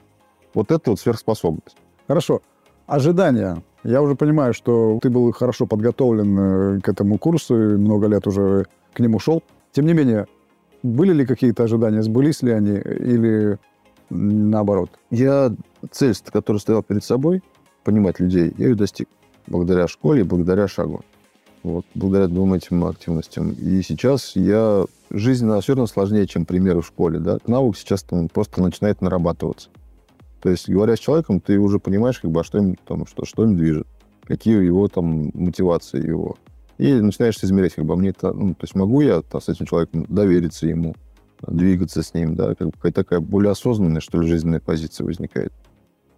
Вот 0.55 0.71
это 0.71 0.89
вот 0.89 0.99
сверхспособность. 0.99 1.77
Хорошо. 2.07 2.41
Ожидания. 2.87 3.61
Я 3.83 4.01
уже 4.01 4.15
понимаю, 4.15 4.55
что 4.55 4.97
ты 5.03 5.11
был 5.11 5.31
хорошо 5.31 5.67
подготовлен 5.67 6.39
э, 6.39 6.81
к 6.81 6.89
этому 6.89 7.19
курсу 7.19 7.73
и 7.73 7.77
много 7.77 8.07
лет 8.07 8.25
уже 8.25 8.65
к 8.93 8.99
нему 8.99 9.19
шел. 9.19 9.43
Тем 9.73 9.85
не 9.85 9.93
менее, 9.93 10.25
были 10.81 11.13
ли 11.13 11.23
какие-то 11.23 11.65
ожидания, 11.65 12.01
сбылись 12.01 12.41
ли 12.41 12.51
они 12.51 12.77
или 12.79 13.59
наоборот? 14.09 14.89
Я 15.11 15.53
цель, 15.91 16.15
которую 16.25 16.59
стоял 16.59 16.83
перед 16.83 17.03
собой, 17.03 17.41
понимать 17.83 18.19
людей, 18.19 18.53
я 18.57 18.69
ее 18.69 18.75
достиг. 18.75 19.07
Благодаря 19.47 19.87
школе, 19.87 20.23
благодаря 20.23 20.67
шагу. 20.67 21.01
Вот, 21.63 21.85
благодаря 21.95 22.27
двум 22.27 22.53
этим 22.53 22.85
активностям. 22.85 23.51
И 23.51 23.81
сейчас 23.81 24.35
я... 24.35 24.85
Жизнь 25.11 25.47
все 25.61 25.73
равно 25.73 25.87
сложнее, 25.87 26.27
чем 26.27 26.45
примеры 26.45 26.81
в 26.81 26.87
школе. 26.87 27.19
Да? 27.19 27.37
Навык 27.47 27.77
сейчас 27.77 28.03
там 28.03 28.27
просто 28.27 28.61
начинает 28.61 29.01
нарабатываться. 29.01 29.69
То 30.41 30.49
есть, 30.49 30.69
говоря 30.69 30.95
с 30.95 30.99
человеком, 30.99 31.39
ты 31.39 31.57
уже 31.57 31.79
понимаешь, 31.79 32.19
как 32.19 32.29
бы, 32.29 32.41
а 32.41 32.43
что 32.43 32.59
им, 32.59 32.75
там, 32.85 33.07
что, 33.07 33.25
что 33.25 33.43
им 33.43 33.55
движет, 33.57 33.87
какие 34.25 34.63
его 34.63 34.87
там 34.87 35.31
мотивации 35.33 36.05
его. 36.05 36.37
И 36.77 36.93
начинаешь 36.93 37.37
измерять, 37.37 37.73
как 37.73 37.85
бы, 37.85 37.93
а 37.93 37.97
мне 37.97 38.09
это, 38.09 38.31
ну, 38.33 38.53
то 38.53 38.63
есть 38.63 38.75
могу 38.75 39.01
я 39.01 39.21
там, 39.21 39.41
с 39.41 39.49
этим 39.49 39.65
человеком 39.65 40.05
довериться 40.07 40.67
ему, 40.67 40.95
двигаться 41.47 42.03
с 42.03 42.13
ним, 42.13 42.35
да, 42.35 42.55
как 42.55 42.69
бы 42.69 42.91
такая 42.91 43.19
более 43.19 43.51
осознанная, 43.51 44.01
что 44.01 44.21
ли, 44.21 44.27
жизненная 44.27 44.59
позиция 44.59 45.05
возникает. 45.05 45.53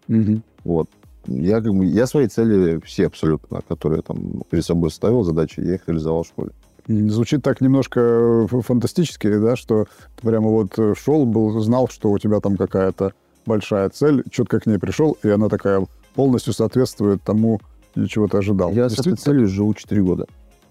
Угу. 0.08 0.42
Вот. 0.64 0.90
Я, 1.28 1.62
как 1.62 1.74
бы, 1.74 1.86
я 1.86 2.08
свои 2.08 2.28
цели 2.28 2.80
все 2.86 3.08
абсолютно, 3.08 3.62
которые 3.68 4.02
там 4.02 4.44
перед 4.50 4.66
собой 4.66 4.92
ставил, 4.92 5.24
задачи, 5.24 5.60
я 5.60 5.76
их 5.76 5.82
реализовал 5.88 6.24
в 6.24 6.28
школе. 6.28 6.52
Звучит 6.88 7.44
так 7.44 7.60
немножко 7.60 8.48
фантастически, 8.48 9.38
да, 9.38 9.58
что 9.58 9.88
ты 10.16 10.28
прямо 10.28 10.48
вот 10.48 10.80
шел, 10.98 11.26
был, 11.26 11.60
знал, 11.60 11.90
что 11.90 12.12
у 12.12 12.18
тебя 12.18 12.40
там 12.40 12.56
какая-то 12.56 13.12
большая 13.46 13.90
цель, 13.90 14.24
четко 14.32 14.62
к 14.62 14.66
ней 14.66 14.78
пришел, 14.78 15.18
и 15.22 15.28
она 15.28 15.50
такая 15.50 15.86
полностью 16.16 16.54
соответствует 16.54 17.22
тому, 17.24 17.60
чего 18.08 18.28
ты 18.28 18.38
ожидал. 18.38 18.72
Я 18.72 18.90
с 18.90 19.00
этой 19.00 19.16
целью 19.16 19.48
живу 19.48 19.74
4 19.74 20.02
года. 20.02 20.28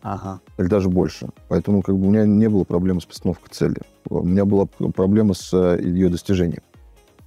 Ага. 0.06 0.40
Или 0.56 0.68
даже 0.68 0.88
больше. 0.88 1.30
Поэтому 1.48 1.82
как 1.82 1.96
бы 1.98 2.06
у 2.06 2.10
меня 2.10 2.24
не 2.24 2.48
было 2.48 2.62
проблем 2.62 3.00
с 3.00 3.04
постановкой 3.04 3.48
цели. 3.50 3.78
У 4.08 4.22
меня 4.22 4.44
была 4.44 4.66
проблема 4.94 5.34
с 5.34 5.52
э, 5.52 5.82
ее 5.82 6.08
достижением. 6.08 6.62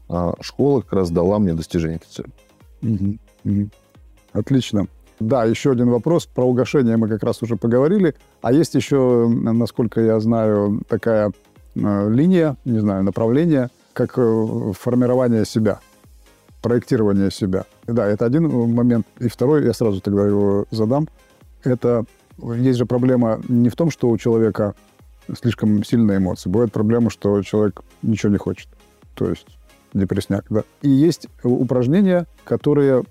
А 0.08 0.34
школа 0.40 0.80
как 0.80 0.94
раз 0.94 1.12
дала 1.12 1.40
мне 1.40 1.54
достижение 1.54 1.98
этой 1.98 2.10
цели. 2.10 2.30
Угу. 2.82 3.18
Угу. 3.44 3.70
Отлично. 4.32 4.88
Да, 5.20 5.44
еще 5.44 5.72
один 5.72 5.90
вопрос. 5.90 6.26
Про 6.26 6.46
угошение 6.46 6.96
мы 6.96 7.10
как 7.10 7.22
раз 7.22 7.44
уже 7.44 7.58
поговорили. 7.58 8.16
А 8.42 8.54
есть 8.54 8.76
еще, 8.76 9.28
насколько 9.28 10.00
я 10.00 10.18
знаю, 10.22 10.82
такая 10.88 11.34
э, 11.76 12.10
линия, 12.10 12.56
не 12.64 12.80
знаю, 12.80 13.04
направление, 13.04 13.72
как 13.92 14.14
э, 14.16 14.72
формирование 14.80 15.44
себя, 15.44 15.82
проектирование 16.62 17.30
себя. 17.30 17.66
Да, 17.88 18.08
это 18.08 18.26
один 18.26 18.48
момент. 18.74 19.06
И 19.20 19.28
второй, 19.28 19.66
я 19.66 19.74
сразу 19.74 20.00
тогда 20.00 20.26
его 20.26 20.64
задам, 20.72 21.10
это 21.66 22.06
есть 22.56 22.78
же 22.78 22.86
проблема 22.86 23.42
не 23.48 23.70
в 23.70 23.76
том, 23.76 23.92
что 23.92 24.10
у 24.10 24.18
человека 24.18 24.76
слишком 25.40 25.84
сильные 25.84 26.18
эмоции. 26.18 26.50
Бывает 26.50 26.72
проблема, 26.72 27.10
что 27.10 27.42
человек 27.44 27.82
ничего 28.02 28.32
не 28.32 28.38
хочет. 28.38 28.68
То 29.14 29.30
есть 29.30 29.48
депресняк, 29.94 30.46
да. 30.50 30.64
И 30.82 30.90
есть 30.90 31.28
упражнения, 31.44 32.26
которые 32.44 33.04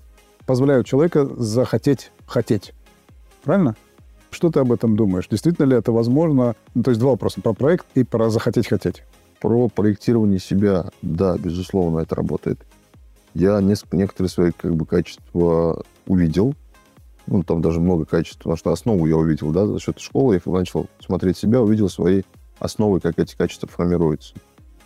позволяют 0.45 0.87
человека 0.87 1.25
захотеть 1.25 2.11
хотеть. 2.25 2.73
Правильно? 3.43 3.75
Что 4.31 4.51
ты 4.51 4.59
об 4.59 4.71
этом 4.71 4.95
думаешь? 4.95 5.27
Действительно 5.29 5.65
ли 5.65 5.75
это 5.77 5.91
возможно? 5.91 6.55
Ну, 6.75 6.83
то 6.83 6.91
есть 6.91 6.99
два 6.99 7.11
вопроса. 7.11 7.41
Про 7.41 7.53
проект 7.53 7.85
и 7.95 8.03
про 8.03 8.29
захотеть 8.29 8.67
хотеть. 8.67 9.03
Про 9.39 9.69
проектирование 9.69 10.39
себя, 10.39 10.89
да, 11.01 11.37
безусловно, 11.37 11.99
это 11.99 12.15
работает. 12.15 12.59
Я 13.33 13.61
несколько, 13.61 13.97
некоторые 13.97 14.29
свои 14.29 14.51
как 14.51 14.75
бы, 14.75 14.85
качества 14.85 15.83
увидел. 16.07 16.55
Ну, 17.31 17.43
там 17.43 17.61
даже 17.61 17.79
много 17.79 18.05
качеств, 18.05 18.39
потому 18.39 18.57
что 18.57 18.71
основу 18.71 19.05
я 19.05 19.15
увидел, 19.15 19.51
да, 19.51 19.67
за 19.67 19.79
счет 19.79 19.99
школы. 19.99 20.41
Я 20.43 20.51
начал 20.51 20.87
смотреть 20.99 21.37
себя, 21.37 21.61
увидел 21.61 21.87
свои 21.87 22.23
основы, 22.57 22.99
как 22.99 23.19
эти 23.19 23.35
качества 23.35 23.69
формируются. 23.69 24.33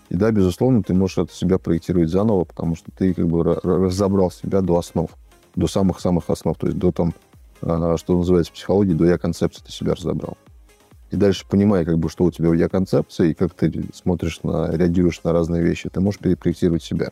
И 0.10 0.18
да, 0.18 0.30
безусловно, 0.30 0.84
ты 0.84 0.94
можешь 0.94 1.20
это 1.20 1.34
себя 1.34 1.58
проектировать 1.58 2.10
заново, 2.10 2.44
потому 2.44 2.76
что 2.76 2.92
ты 2.92 3.14
как 3.14 3.28
бы 3.30 3.46
разобрал 3.46 4.30
себя 4.30 4.60
до 4.60 4.78
основ, 4.78 5.10
до 5.56 5.68
самых-самых 5.68 6.30
основ, 6.30 6.58
то 6.58 6.68
есть 6.68 6.78
до 6.78 6.92
там, 6.92 7.14
а, 7.62 7.96
что 7.96 8.18
называется 8.18 8.52
психологией, 8.52 8.98
до 8.98 9.06
я-концепции 9.06 9.64
ты 9.66 9.72
себя 9.72 9.94
разобрал. 9.94 10.38
И 11.12 11.16
дальше, 11.16 11.46
понимая, 11.50 11.86
как 11.86 11.98
бы, 11.98 12.10
что 12.10 12.26
у 12.26 12.32
тебя 12.32 12.54
я-концепция, 12.54 13.28
и 13.28 13.34
как 13.34 13.54
ты 13.54 13.86
смотришь 13.94 14.44
на, 14.44 14.70
реагируешь 14.70 15.24
на 15.24 15.32
разные 15.32 15.64
вещи, 15.64 15.88
ты 15.88 16.02
можешь 16.02 16.20
перепроектировать 16.20 16.84
себя. 16.84 17.12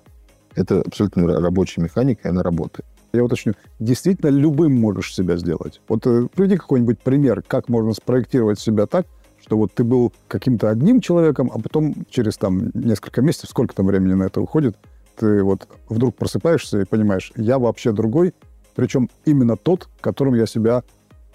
Это 0.56 0.82
абсолютно 0.82 1.40
рабочая 1.40 1.80
механика, 1.80 2.28
и 2.28 2.32
она 2.32 2.44
работает. 2.44 2.86
Я 3.14 3.24
уточню, 3.24 3.54
действительно 3.80 4.30
любым 4.30 4.74
можешь 4.80 5.14
себя 5.14 5.36
сделать? 5.38 5.82
Вот 5.88 6.08
э, 6.08 6.28
приведи 6.34 6.58
какой-нибудь 6.58 7.00
пример, 7.00 7.44
как 7.46 7.68
можно 7.68 7.94
спроектировать 7.94 8.60
себя 8.60 8.86
так, 8.86 9.06
что 9.42 9.58
вот 9.58 9.74
ты 9.74 9.84
был 9.84 10.14
каким-то 10.28 10.70
одним 10.70 11.02
человеком, 11.02 11.52
а 11.54 11.60
потом 11.60 11.94
через 12.10 12.38
там 12.38 12.72
несколько 12.74 13.22
месяцев, 13.22 13.50
сколько 13.50 13.76
там 13.76 13.88
времени 13.88 14.14
на 14.14 14.24
это 14.24 14.40
уходит, 14.40 14.78
ты 15.18 15.44
вот 15.44 15.68
вдруг 15.90 16.16
просыпаешься 16.16 16.82
и 16.82 16.86
понимаешь, 16.86 17.32
я 17.36 17.60
вообще 17.60 17.92
другой, 17.92 18.34
причем 18.76 19.10
именно 19.26 19.58
тот, 19.58 19.90
которым 20.00 20.36
я 20.36 20.46
себя 20.46 20.84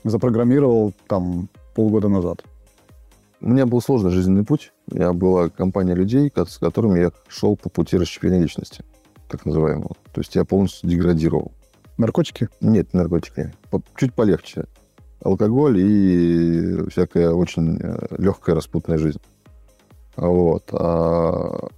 запрограммировал 0.04 0.94
там 1.08 1.48
полгода 1.74 2.08
назад. 2.08 2.42
У 3.40 3.48
меня 3.48 3.66
был 3.66 3.82
сложный 3.82 4.10
жизненный 4.10 4.44
путь. 4.44 4.72
Меня 4.90 5.12
была 5.12 5.50
компания 5.50 5.94
людей, 5.94 6.32
с 6.34 6.58
которыми 6.58 7.00
я 7.00 7.12
шел 7.28 7.56
по 7.56 7.68
пути 7.68 7.98
расщепления 7.98 8.40
личности, 8.40 8.82
так 9.28 9.44
называемого. 9.44 9.94
То 10.12 10.20
есть 10.20 10.34
я 10.34 10.44
полностью 10.44 10.88
деградировал. 10.88 11.52
Наркотики? 11.98 12.48
Нет, 12.60 12.92
наркотики. 12.92 13.52
Чуть 13.96 14.14
полегче. 14.14 14.64
Алкоголь 15.20 15.78
и 15.78 16.88
всякая 16.90 17.30
очень 17.30 17.78
э, 17.80 18.16
легкая 18.18 18.54
распутная 18.54 18.98
жизнь. 18.98 19.20
Вот. 20.16 20.68
А, 20.72 21.68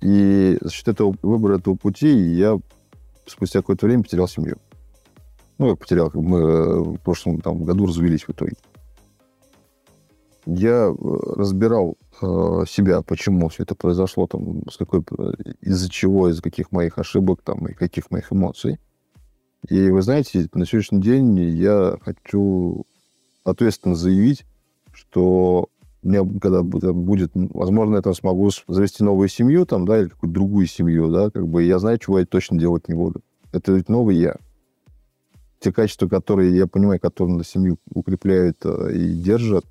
и 0.00 0.58
за 0.60 0.70
счет 0.70 0.88
этого 0.88 1.14
выбора 1.22 1.58
этого 1.58 1.76
пути 1.76 2.08
я 2.08 2.58
спустя 3.26 3.60
какое-то 3.60 3.86
время 3.86 4.02
потерял 4.02 4.28
семью. 4.28 4.58
Ну, 5.58 5.70
я 5.70 5.76
потерял, 5.76 6.10
мы 6.14 6.38
э, 6.38 6.78
в 6.80 6.96
прошлом 6.98 7.40
там, 7.40 7.64
году 7.64 7.86
развелись 7.86 8.24
в 8.24 8.30
итоге 8.30 8.56
я 10.46 10.88
э, 10.88 10.94
разбирал 11.34 11.96
э, 12.22 12.64
себя, 12.68 13.02
почему 13.02 13.48
все 13.48 13.64
это 13.64 13.74
произошло, 13.74 14.26
там, 14.26 14.62
с 14.70 14.76
какой, 14.76 15.02
из-за 15.60 15.90
чего, 15.90 16.30
из-за 16.30 16.42
каких 16.42 16.72
моих 16.72 16.98
ошибок 16.98 17.42
там, 17.42 17.66
и 17.66 17.74
каких 17.74 18.10
моих 18.10 18.32
эмоций. 18.32 18.78
И 19.68 19.90
вы 19.90 20.02
знаете, 20.02 20.48
на 20.54 20.64
сегодняшний 20.64 21.00
день 21.00 21.38
я 21.38 21.96
хочу 22.02 22.84
ответственно 23.44 23.94
заявить, 23.94 24.44
что 24.92 25.68
меня, 26.02 26.24
когда 26.40 26.62
будет, 26.62 27.32
возможно, 27.34 28.00
я 28.04 28.14
смогу 28.14 28.50
завести 28.68 29.02
новую 29.02 29.28
семью, 29.28 29.66
там, 29.66 29.84
да, 29.86 30.00
или 30.00 30.08
какую-то 30.08 30.34
другую 30.34 30.66
семью, 30.66 31.10
да, 31.10 31.30
как 31.30 31.48
бы 31.48 31.64
я 31.64 31.78
знаю, 31.78 31.98
чего 31.98 32.20
я 32.20 32.26
точно 32.26 32.58
делать 32.58 32.88
не 32.88 32.94
буду. 32.94 33.22
Это 33.52 33.72
ведь 33.72 33.88
новый 33.88 34.16
я. 34.16 34.36
Те 35.58 35.72
качества, 35.72 36.06
которые 36.06 36.56
я 36.56 36.66
понимаю, 36.66 37.00
которые 37.00 37.36
на 37.36 37.44
семью 37.44 37.78
укрепляют 37.92 38.58
э, 38.64 38.92
и 38.94 39.14
держат, 39.14 39.64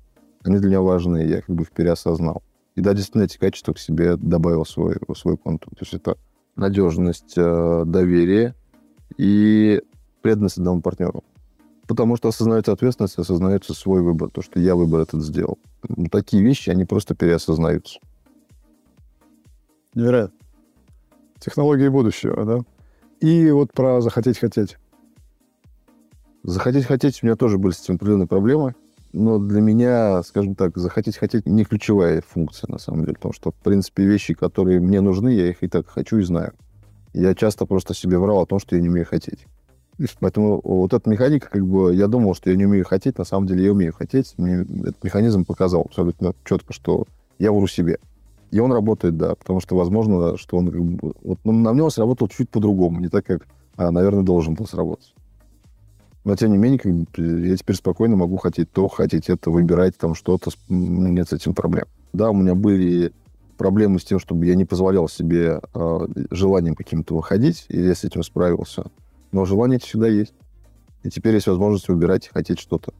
они 0.44 0.58
для 0.58 0.68
меня 0.68 0.80
важны, 0.82 1.24
я 1.24 1.40
как 1.40 1.54
бы 1.54 1.62
их 1.62 1.70
переосознал. 1.70 2.42
И 2.74 2.80
да, 2.80 2.92
действительно, 2.92 3.22
эти 3.22 3.38
качества 3.38 3.72
к 3.72 3.78
себе 3.78 4.16
добавил 4.16 4.66
свой, 4.66 4.96
свой 5.16 5.38
контур. 5.38 5.70
То 5.70 5.82
есть 5.82 5.94
это 5.94 6.18
надежность, 6.54 7.34
э, 7.36 7.84
доверие 7.86 8.54
и 9.16 9.82
преданность 10.22 10.58
одному 10.58 10.80
партнеру. 10.80 11.24
Потому 11.86 12.16
что 12.16 12.28
осознается 12.28 12.72
ответственность, 12.72 13.18
осознается 13.18 13.72
свой 13.72 14.02
выбор, 14.02 14.30
то, 14.30 14.42
что 14.42 14.58
я 14.58 14.74
выбор 14.74 15.00
этот 15.02 15.22
сделал. 15.22 15.58
Такие 16.10 16.42
вещи, 16.42 16.70
они 16.70 16.84
просто 16.84 17.14
переосознаются. 17.14 18.00
Невероятно. 19.94 20.36
Технологии 21.38 21.88
будущего, 21.88 22.44
да? 22.44 22.58
И 23.20 23.50
вот 23.50 23.72
про 23.72 24.00
захотеть 24.00 24.38
хотеть. 24.38 24.78
Захотеть 26.42 26.86
хотеть 26.86 27.22
у 27.22 27.26
меня 27.26 27.36
тоже 27.36 27.58
были 27.58 27.72
с 27.72 27.82
этим 27.82 27.94
определенные 27.94 28.26
проблемы. 28.26 28.74
Но 29.12 29.38
для 29.38 29.60
меня, 29.60 30.22
скажем 30.24 30.54
так, 30.54 30.76
захотеть 30.76 31.16
хотеть 31.16 31.46
не 31.46 31.64
ключевая 31.64 32.22
функция, 32.26 32.70
на 32.70 32.78
самом 32.78 33.02
деле. 33.02 33.14
Потому 33.14 33.32
что, 33.32 33.50
в 33.52 33.54
принципе, 33.54 34.04
вещи, 34.04 34.34
которые 34.34 34.80
мне 34.80 35.00
нужны, 35.00 35.30
я 35.30 35.48
их 35.48 35.62
и 35.62 35.68
так 35.68 35.88
хочу 35.88 36.18
и 36.18 36.22
знаю. 36.22 36.52
Я 37.16 37.34
часто 37.34 37.64
просто 37.64 37.94
себе 37.94 38.18
врал 38.18 38.42
о 38.42 38.46
том, 38.46 38.58
что 38.58 38.76
я 38.76 38.82
не 38.82 38.90
умею 38.90 39.06
хотеть. 39.06 39.46
Поэтому 40.20 40.60
вот 40.62 40.92
эта 40.92 41.08
механика, 41.08 41.48
как 41.48 41.66
бы, 41.66 41.94
я 41.94 42.08
думал, 42.08 42.34
что 42.34 42.50
я 42.50 42.56
не 42.56 42.66
умею 42.66 42.84
хотеть, 42.84 43.16
на 43.16 43.24
самом 43.24 43.46
деле 43.46 43.64
я 43.64 43.72
умею 43.72 43.94
хотеть. 43.94 44.34
Мне 44.36 44.56
этот 44.56 45.02
механизм 45.02 45.46
показал 45.46 45.86
абсолютно 45.86 46.34
четко, 46.44 46.74
что 46.74 47.06
я 47.38 47.52
вру 47.52 47.66
себе. 47.68 47.98
И 48.50 48.60
он 48.60 48.70
работает, 48.70 49.16
да, 49.16 49.34
потому 49.34 49.60
что, 49.60 49.76
возможно, 49.76 50.36
что 50.36 50.58
он 50.58 50.70
как 50.70 50.84
бы, 50.84 51.14
вот, 51.22 51.38
ну, 51.44 51.52
на 51.52 51.72
нем 51.72 51.88
сработал 51.88 52.28
чуть 52.28 52.50
по-другому, 52.50 53.00
не 53.00 53.08
так, 53.08 53.24
как, 53.24 53.46
а, 53.76 53.90
наверное, 53.90 54.22
должен 54.22 54.52
был 54.52 54.66
сработать. 54.66 55.14
Но, 56.24 56.36
тем 56.36 56.52
не 56.52 56.58
менее, 56.58 56.78
как 56.78 56.92
я 57.16 57.56
теперь 57.56 57.76
спокойно 57.76 58.16
могу 58.16 58.36
хотеть 58.36 58.70
то, 58.70 58.88
хотеть 58.88 59.30
это, 59.30 59.50
выбирать 59.50 59.96
там 59.96 60.14
что-то, 60.14 60.50
нет 60.68 61.30
с 61.30 61.32
этим 61.32 61.54
проблем. 61.54 61.86
Да, 62.12 62.28
у 62.28 62.34
меня 62.34 62.54
были 62.54 63.14
проблемы 63.56 63.98
с 63.98 64.04
тем, 64.04 64.18
чтобы 64.18 64.46
я 64.46 64.54
не 64.54 64.64
позволял 64.64 65.08
себе 65.08 65.60
э, 65.74 66.06
желанием 66.30 66.74
каким-то 66.74 67.14
выходить, 67.14 67.66
и 67.68 67.80
я 67.80 67.94
с 67.94 68.04
этим 68.04 68.22
справился. 68.22 68.90
Но 69.32 69.44
желание 69.44 69.78
всегда 69.78 70.08
есть. 70.08 70.34
И 71.02 71.10
теперь 71.10 71.34
есть 71.34 71.46
возможность 71.46 71.88
выбирать 71.88 72.26
и 72.26 72.30
хотеть 72.30 72.58
что-то. 72.58 72.92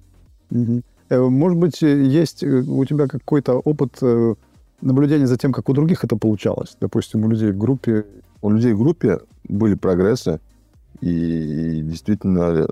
Угу. 0.50 0.82
Может 1.30 1.58
быть, 1.58 1.82
есть 1.82 2.42
э, 2.42 2.62
у 2.62 2.84
тебя 2.84 3.06
какой-то 3.06 3.54
опыт 3.54 3.98
э, 4.02 4.34
наблюдения 4.80 5.26
за 5.26 5.36
тем, 5.36 5.52
как 5.52 5.68
у 5.68 5.72
других 5.72 6.04
это 6.04 6.16
получалось? 6.16 6.76
Допустим, 6.80 7.24
у 7.24 7.28
людей 7.28 7.52
в 7.52 7.58
группе. 7.58 8.04
У 8.42 8.50
людей 8.50 8.72
в 8.74 8.78
группе 8.78 9.20
были 9.48 9.74
прогрессы, 9.74 10.40
и 11.00 11.80
действительно, 11.82 12.66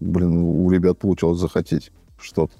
блин, 0.00 0.38
у 0.38 0.70
ребят 0.70 0.98
получалось 0.98 1.40
захотеть 1.40 1.90
что-то. 2.18 2.54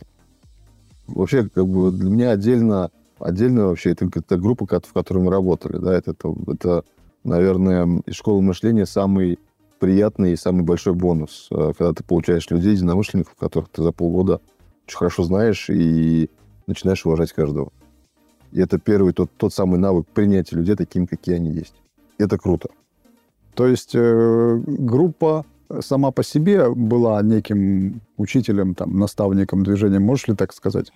Вообще, 1.06 1.48
как 1.48 1.66
бы 1.66 1.90
для 1.92 2.10
меня 2.10 2.30
отдельно, 2.30 2.90
отдельно 3.24 3.68
вообще 3.68 3.92
это, 3.92 4.08
это 4.14 4.36
группа, 4.36 4.66
в 4.66 4.92
которой 4.92 5.18
мы 5.18 5.30
работали, 5.30 5.78
да, 5.78 5.94
это, 5.94 6.12
это, 6.12 6.34
это, 6.46 6.84
наверное, 7.24 8.02
из 8.06 8.14
школы 8.14 8.42
мышления 8.42 8.86
самый 8.86 9.38
приятный 9.80 10.32
и 10.32 10.36
самый 10.36 10.62
большой 10.62 10.94
бонус, 10.94 11.48
э, 11.50 11.72
когда 11.76 11.92
ты 11.94 12.04
получаешь 12.04 12.48
людей, 12.50 12.72
единомышленников, 12.72 13.34
которых 13.34 13.70
ты 13.70 13.82
за 13.82 13.92
полгода 13.92 14.40
очень 14.86 14.98
хорошо 14.98 15.24
знаешь 15.24 15.70
и 15.70 16.30
начинаешь 16.66 17.04
уважать 17.06 17.32
каждого. 17.32 17.72
И 18.52 18.60
это 18.60 18.78
первый 18.78 19.14
тот, 19.14 19.30
тот 19.36 19.52
самый 19.52 19.78
навык 19.78 20.06
принятия 20.08 20.56
людей 20.56 20.76
такими, 20.76 21.06
какие 21.06 21.36
они 21.36 21.50
есть. 21.50 21.74
Это 22.18 22.38
круто. 22.38 22.68
То 23.54 23.66
есть 23.66 23.94
э, 23.94 24.62
группа 24.66 25.46
сама 25.80 26.10
по 26.10 26.22
себе 26.22 26.68
была 26.70 27.22
неким 27.22 28.02
учителем, 28.18 28.74
там, 28.74 28.98
наставником 28.98 29.64
движения, 29.64 29.98
можешь 29.98 30.28
ли 30.28 30.34
так 30.34 30.52
сказать? 30.52 30.92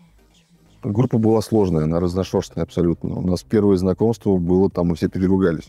Группа 0.82 1.18
была 1.18 1.40
сложная, 1.42 1.84
она 1.84 1.98
разношерстная 2.00 2.64
абсолютно. 2.64 3.16
У 3.16 3.26
нас 3.26 3.42
первое 3.42 3.76
знакомство 3.76 4.36
было, 4.36 4.70
там 4.70 4.88
мы 4.88 4.94
все 4.94 5.08
переругались. 5.08 5.68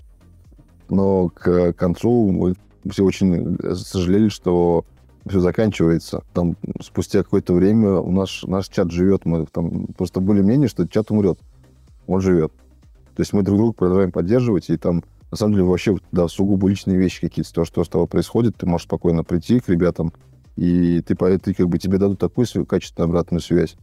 Но 0.89 1.29
к 1.29 1.73
концу 1.73 2.31
мы 2.31 2.55
все 2.89 3.03
очень 3.03 3.57
сожалели, 3.75 4.29
что 4.29 4.85
все 5.27 5.39
заканчивается. 5.39 6.23
Там 6.33 6.55
спустя 6.81 7.23
какое-то 7.23 7.53
время 7.53 7.95
у 7.95 8.11
нас 8.11 8.43
наш 8.43 8.67
чат 8.69 8.91
живет. 8.91 9.25
Мы 9.25 9.45
там 9.45 9.87
просто 9.97 10.19
были 10.19 10.41
мнения, 10.41 10.67
что 10.67 10.87
чат 10.87 11.11
умрет. 11.11 11.39
Он 12.07 12.21
живет. 12.21 12.51
То 13.15 13.21
есть 13.21 13.33
мы 13.33 13.43
друг 13.43 13.57
друга 13.57 13.73
продолжаем 13.73 14.11
поддерживать, 14.11 14.69
и 14.69 14.77
там 14.77 15.03
на 15.31 15.37
самом 15.37 15.53
деле 15.53 15.65
вообще 15.65 15.97
да, 16.11 16.27
сугубо 16.27 16.67
личные 16.69 16.97
вещи 16.97 17.21
какие-то, 17.21 17.53
то, 17.53 17.65
что 17.65 17.83
с 17.83 17.89
тобой 17.89 18.07
происходит, 18.07 18.55
ты 18.57 18.65
можешь 18.65 18.85
спокойно 18.87 19.23
прийти 19.23 19.59
к 19.59 19.69
ребятам, 19.69 20.13
и 20.55 21.01
ты, 21.01 21.15
ты 21.15 21.53
как 21.53 21.67
бы 21.67 21.77
тебе 21.77 21.97
дадут 21.97 22.19
такую 22.19 22.47
качественную 22.65 23.09
обратную 23.09 23.41
связь, 23.41 23.75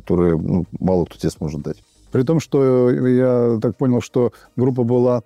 которую 0.00 0.38
ну, 0.38 0.64
мало 0.78 1.04
кто 1.04 1.16
тебе 1.16 1.30
сможет 1.30 1.62
дать. 1.62 1.82
При 2.12 2.22
том, 2.22 2.40
что 2.40 2.90
я 2.90 3.58
так 3.60 3.76
понял, 3.76 4.00
что 4.00 4.32
группа 4.56 4.84
была 4.84 5.22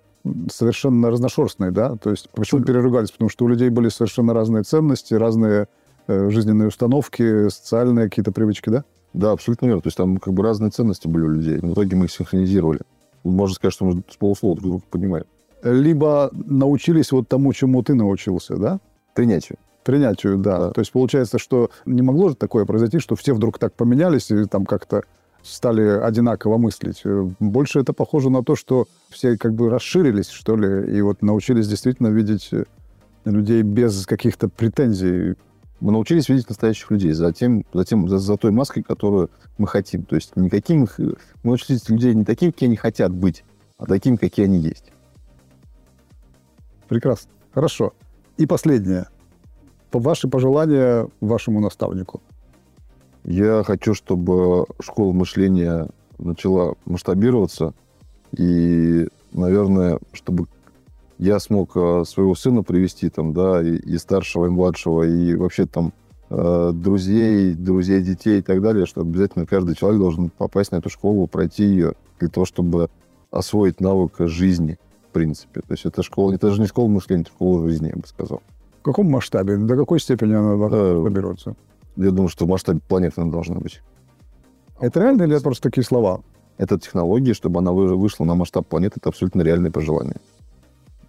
совершенно 0.51 1.09
разношерстной, 1.09 1.71
да? 1.71 1.95
То 1.95 2.11
есть 2.11 2.29
почему 2.31 2.61
переругались? 2.61 3.11
Потому 3.11 3.29
что 3.29 3.45
у 3.45 3.47
людей 3.47 3.69
были 3.69 3.89
совершенно 3.89 4.33
разные 4.33 4.63
ценности, 4.63 5.13
разные 5.13 5.67
э, 6.07 6.29
жизненные 6.29 6.67
установки, 6.67 7.49
социальные 7.49 8.09
какие-то 8.09 8.31
привычки, 8.31 8.69
да? 8.69 8.83
Да, 9.13 9.31
абсолютно 9.31 9.65
верно. 9.67 9.81
То 9.81 9.87
есть 9.87 9.97
там 9.97 10.17
как 10.17 10.33
бы 10.33 10.43
разные 10.43 10.71
ценности 10.71 11.07
были 11.07 11.23
у 11.23 11.29
людей. 11.29 11.57
В 11.59 11.73
итоге 11.73 11.95
мы 11.95 12.05
их 12.05 12.11
синхронизировали. 12.11 12.81
Можно 13.23 13.55
сказать, 13.55 13.73
что 13.73 13.85
мы 13.85 14.03
с 14.09 14.15
полуслова 14.17 14.55
друг 14.55 14.69
друга 14.69 14.83
понимаем. 14.89 15.25
Либо 15.63 16.29
научились 16.33 17.11
вот 17.11 17.27
тому, 17.27 17.53
чему 17.53 17.83
ты 17.83 17.93
научился, 17.93 18.57
да? 18.57 18.79
Принятию. 19.13 19.57
Принятию, 19.83 20.37
да. 20.37 20.59
да. 20.59 20.71
То 20.71 20.81
есть 20.81 20.91
получается, 20.91 21.39
что 21.39 21.71
не 21.85 22.01
могло 22.01 22.29
же 22.29 22.35
такое 22.35 22.65
произойти, 22.65 22.99
что 22.99 23.15
все 23.15 23.33
вдруг 23.33 23.57
так 23.57 23.73
поменялись 23.73 24.29
и 24.29 24.45
там 24.45 24.65
как-то 24.65 25.03
стали 25.43 25.81
одинаково 25.81 26.57
мыслить. 26.57 27.03
Больше 27.39 27.79
это 27.79 27.93
похоже 27.93 28.29
на 28.29 28.43
то, 28.43 28.55
что 28.55 28.87
все 29.09 29.37
как 29.37 29.53
бы 29.53 29.69
расширились, 29.69 30.29
что 30.29 30.55
ли, 30.55 30.95
и 30.95 31.01
вот 31.01 31.21
научились 31.21 31.67
действительно 31.67 32.07
видеть 32.07 32.49
э, 32.51 32.65
людей 33.25 33.63
без 33.63 34.05
каких-то 34.05 34.49
претензий. 34.49 35.35
Мы 35.79 35.91
научились 35.91 36.29
видеть 36.29 36.47
настоящих 36.47 36.91
людей, 36.91 37.13
затем, 37.13 37.65
затем 37.73 38.07
за, 38.07 38.19
за 38.19 38.37
той 38.37 38.51
маской, 38.51 38.83
которую 38.83 39.31
мы 39.57 39.67
хотим. 39.67 40.03
То 40.03 40.15
есть 40.15 40.35
никаким 40.35 40.83
их... 40.83 40.99
Мы 40.99 41.15
научились 41.43 41.89
людей 41.89 42.13
не 42.13 42.23
такими, 42.23 42.51
какие 42.51 42.67
они 42.67 42.75
хотят 42.75 43.11
быть, 43.11 43.43
а 43.77 43.87
такими, 43.87 44.15
какие 44.15 44.45
они 44.45 44.59
есть. 44.59 44.91
Прекрасно. 46.87 47.31
Хорошо. 47.53 47.93
И 48.37 48.45
последнее. 48.45 49.07
Ваши 49.91 50.27
пожелания 50.27 51.07
вашему 51.19 51.59
наставнику. 51.59 52.21
Я 53.23 53.63
хочу, 53.63 53.93
чтобы 53.93 54.65
школа 54.79 55.11
мышления 55.11 55.89
начала 56.17 56.75
масштабироваться. 56.85 57.73
И, 58.37 59.07
наверное, 59.33 59.99
чтобы 60.13 60.47
я 61.17 61.39
смог 61.39 61.71
э, 61.75 62.03
своего 62.07 62.33
сына 62.33 62.63
привести 62.63 63.09
там, 63.09 63.33
да, 63.33 63.61
и, 63.61 63.75
и 63.75 63.97
старшего, 63.97 64.47
и 64.47 64.49
младшего, 64.49 65.03
и 65.03 65.35
вообще 65.35 65.65
там 65.65 65.93
э, 66.29 66.71
друзей, 66.73 67.53
друзей 67.53 68.01
детей 68.01 68.39
и 68.39 68.41
так 68.41 68.61
далее, 68.61 68.85
что 68.85 69.01
обязательно 69.01 69.45
каждый 69.45 69.75
человек 69.75 69.99
должен 69.99 70.29
попасть 70.29 70.71
на 70.71 70.77
эту 70.77 70.89
школу, 70.89 71.27
пройти 71.27 71.65
ее 71.65 71.93
для 72.19 72.29
того, 72.29 72.45
чтобы 72.45 72.89
освоить 73.29 73.81
навык 73.81 74.15
жизни, 74.19 74.79
в 75.09 75.13
принципе. 75.13 75.61
То 75.61 75.73
есть 75.73 75.85
это 75.85 76.01
школа, 76.01 76.33
это 76.33 76.49
же 76.49 76.61
не 76.61 76.67
школа 76.67 76.87
мышления, 76.87 77.23
это 77.23 77.31
школа 77.31 77.67
жизни, 77.67 77.89
я 77.89 77.95
бы 77.95 78.07
сказал. 78.07 78.41
В 78.81 78.83
каком 78.83 79.11
масштабе? 79.11 79.57
До 79.57 79.75
какой 79.75 79.99
степени 79.99 80.33
она 80.33 80.55
масштабируется? 80.55 81.55
Я 81.97 82.09
думаю, 82.09 82.29
что 82.29 82.45
в 82.45 82.49
масштабе 82.49 82.79
планеты 82.79 83.21
она 83.21 83.31
должна 83.31 83.55
быть. 83.55 83.81
Это 84.79 84.99
реально 84.99 85.23
или 85.23 85.35
это 85.35 85.43
просто 85.43 85.69
такие 85.69 85.83
слова? 85.83 86.23
Это 86.57 86.79
технология, 86.79 87.35
чтобы 87.35 87.59
она 87.59 87.71
вышла 87.71 88.25
на 88.25 88.33
масштаб 88.33 88.65
планеты, 88.65 88.95
это 88.97 89.09
абсолютно 89.09 89.43
реальное 89.43 89.69
пожелание. 89.69 90.15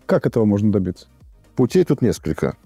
Как 0.04 0.26
этого 0.26 0.44
можно 0.44 0.70
добиться? 0.70 1.06
Путей 1.56 1.84
тут 1.84 2.02
несколько. 2.02 2.56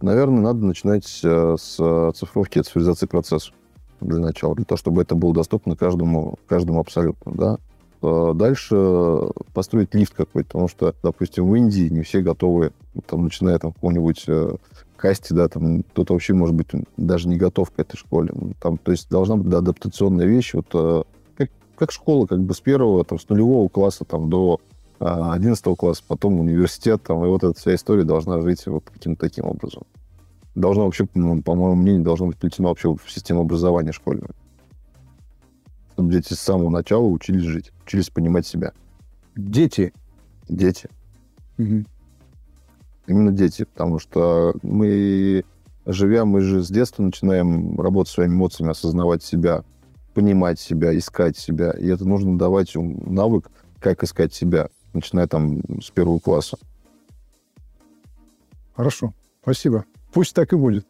Наверное, 0.00 0.40
надо 0.40 0.64
начинать 0.64 1.20
э, 1.22 1.56
с 1.58 2.12
цифровки, 2.14 2.62
цифровизации 2.62 3.06
процесса 3.06 3.52
для 4.00 4.20
начала, 4.20 4.54
для 4.54 4.64
того, 4.64 4.78
чтобы 4.78 5.02
это 5.02 5.16
было 5.16 5.34
доступно 5.34 5.76
каждому, 5.76 6.38
каждому 6.46 6.80
абсолютно, 6.80 7.32
да. 7.32 7.58
Э, 8.00 8.32
дальше 8.34 8.76
построить 9.54 9.94
лифт 9.94 10.14
какой-то, 10.14 10.48
потому 10.48 10.68
что, 10.68 10.94
допустим, 11.02 11.48
в 11.48 11.54
Индии 11.56 11.88
не 11.88 12.02
все 12.02 12.20
готовы, 12.20 12.72
там, 13.06 13.24
начиная 13.24 13.58
там 13.58 13.72
какого-нибудь 13.72 14.24
э, 14.28 14.56
касте, 14.96 15.34
да, 15.34 15.48
там 15.48 15.82
кто-то 15.82 16.12
вообще, 16.12 16.34
может 16.34 16.54
быть, 16.54 16.68
даже 16.96 17.28
не 17.28 17.36
готов 17.36 17.70
к 17.70 17.78
этой 17.78 17.96
школе. 17.96 18.32
Там, 18.60 18.78
то 18.78 18.92
есть 18.92 19.10
должна 19.10 19.36
быть 19.36 19.48
да, 19.48 19.58
адаптационная 19.58 20.26
вещь, 20.26 20.54
вот 20.54 20.66
э, 20.74 21.02
как, 21.36 21.50
как 21.76 21.90
школа, 21.90 22.26
как 22.26 22.40
бы 22.40 22.54
с 22.54 22.60
первого, 22.60 23.04
там, 23.04 23.18
с 23.18 23.28
нулевого 23.28 23.68
класса 23.68 24.04
там, 24.04 24.30
до 24.30 24.60
одиннадцатого 25.00 25.76
класса, 25.76 26.02
потом 26.06 26.40
университет, 26.40 27.00
там, 27.04 27.24
и 27.24 27.28
вот 27.28 27.44
эта 27.44 27.56
вся 27.56 27.74
история 27.76 28.02
должна 28.02 28.40
жить 28.40 28.66
вот 28.66 28.82
каким-то 28.92 29.28
таким 29.28 29.44
образом. 29.44 29.84
Должна 30.56 30.84
вообще, 30.84 31.06
ну, 31.14 31.40
по 31.40 31.54
моему 31.54 31.76
мнению, 31.76 32.02
должно 32.02 32.26
быть 32.26 32.36
плетено 32.36 32.70
вообще 32.70 32.92
в 32.92 33.08
систему 33.08 33.42
образования 33.42 33.92
школьного 33.92 34.30
чтобы 35.98 36.12
дети 36.12 36.32
с 36.32 36.38
самого 36.38 36.70
начала 36.70 37.02
учились 37.02 37.42
жить, 37.42 37.72
учились 37.84 38.08
понимать 38.08 38.46
себя. 38.46 38.72
Дети? 39.34 39.92
Дети. 40.48 40.88
Угу. 41.58 41.84
Именно 43.08 43.32
дети, 43.32 43.64
потому 43.64 43.98
что 43.98 44.54
мы, 44.62 45.44
живя, 45.86 46.24
мы 46.24 46.40
же 46.42 46.62
с 46.62 46.68
детства 46.68 47.02
начинаем 47.02 47.80
работать 47.80 48.12
своими 48.12 48.34
эмоциями, 48.34 48.70
осознавать 48.70 49.24
себя, 49.24 49.64
понимать 50.14 50.60
себя, 50.60 50.96
искать 50.96 51.36
себя. 51.36 51.72
И 51.72 51.88
это 51.88 52.04
нужно 52.04 52.38
давать 52.38 52.76
навык, 52.76 53.50
как 53.80 54.04
искать 54.04 54.32
себя, 54.32 54.68
начиная 54.92 55.26
там 55.26 55.62
с 55.82 55.90
первого 55.90 56.20
класса. 56.20 56.58
Хорошо, 58.76 59.14
спасибо. 59.42 59.84
Пусть 60.12 60.32
так 60.32 60.52
и 60.52 60.56
будет. 60.56 60.86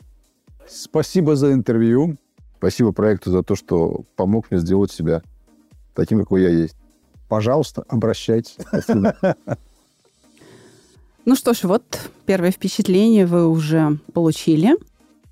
Спасибо 0.67 1.35
за 1.35 1.55
интервью. 1.55 2.19
Спасибо 2.59 2.91
проекту 2.93 3.31
за 3.31 3.43
то, 3.43 3.55
что 3.55 4.05
помог 4.17 4.51
мне 4.51 4.59
сделать 4.59 4.91
себя 4.91 5.23
таким, 5.95 6.19
какой 6.19 6.43
я 6.43 6.51
есть. 6.51 6.77
Пожалуйста, 7.29 7.85
обращайтесь. 7.89 8.57
Ну 11.25 11.37
что 11.37 11.53
ж, 11.53 11.65
вот 11.65 12.11
первое 12.25 12.51
впечатление 12.51 13.27
вы 13.27 13.47
уже 13.49 13.99
получили. 14.15 14.71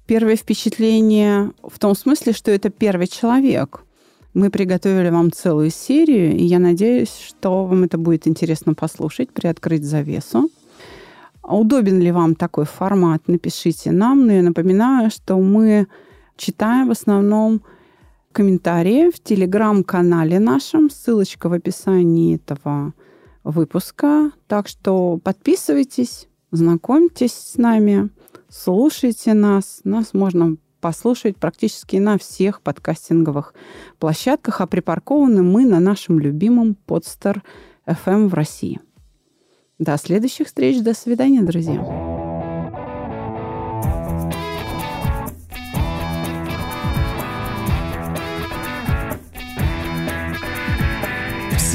Первое 0.04 0.36
впечатление 0.36 1.52
в 1.62 1.78
том 1.78 1.96
смысле, 1.96 2.34
что 2.34 2.50
это 2.50 2.68
первый 2.68 3.06
человек. 3.06 3.82
Мы 4.34 4.50
приготовили 4.50 5.08
вам 5.08 5.32
целую 5.32 5.70
серию, 5.70 6.36
и 6.36 6.44
я 6.44 6.58
надеюсь, 6.58 7.16
что 7.26 7.64
вам 7.64 7.84
это 7.84 7.96
будет 7.96 8.28
интересно 8.28 8.74
послушать, 8.74 9.32
приоткрыть 9.32 9.84
завесу. 9.84 10.50
Удобен 11.42 11.98
ли 11.98 12.12
вам 12.12 12.34
такой 12.34 12.66
формат? 12.66 13.22
Напишите 13.26 13.90
нам. 13.90 14.26
Но 14.26 14.32
я 14.34 14.42
напоминаю, 14.42 15.10
что 15.10 15.38
мы 15.38 15.86
читаем 16.36 16.88
в 16.88 16.90
основном 16.90 17.62
комментарии 18.32 19.10
в 19.10 19.22
телеграм-канале 19.22 20.38
нашем. 20.38 20.90
Ссылочка 20.90 21.48
в 21.48 21.52
описании 21.52 22.36
этого 22.36 22.92
выпуска. 23.44 24.30
Так 24.46 24.68
что 24.68 25.18
подписывайтесь, 25.22 26.28
знакомьтесь 26.50 27.32
с 27.32 27.56
нами, 27.56 28.10
слушайте 28.48 29.34
нас. 29.34 29.80
Нас 29.84 30.12
можно 30.12 30.56
послушать 30.80 31.36
практически 31.36 31.96
на 31.96 32.18
всех 32.18 32.60
подкастинговых 32.60 33.54
площадках, 33.98 34.60
а 34.60 34.66
припаркованы 34.66 35.42
мы 35.42 35.64
на 35.64 35.80
нашем 35.80 36.18
любимом 36.18 36.74
подстер 36.74 37.42
FM 37.86 38.28
в 38.28 38.34
России. 38.34 38.80
До 39.78 39.96
следующих 39.96 40.46
встреч, 40.46 40.82
до 40.82 40.94
свидания, 40.94 41.42
друзья. 41.42 42.15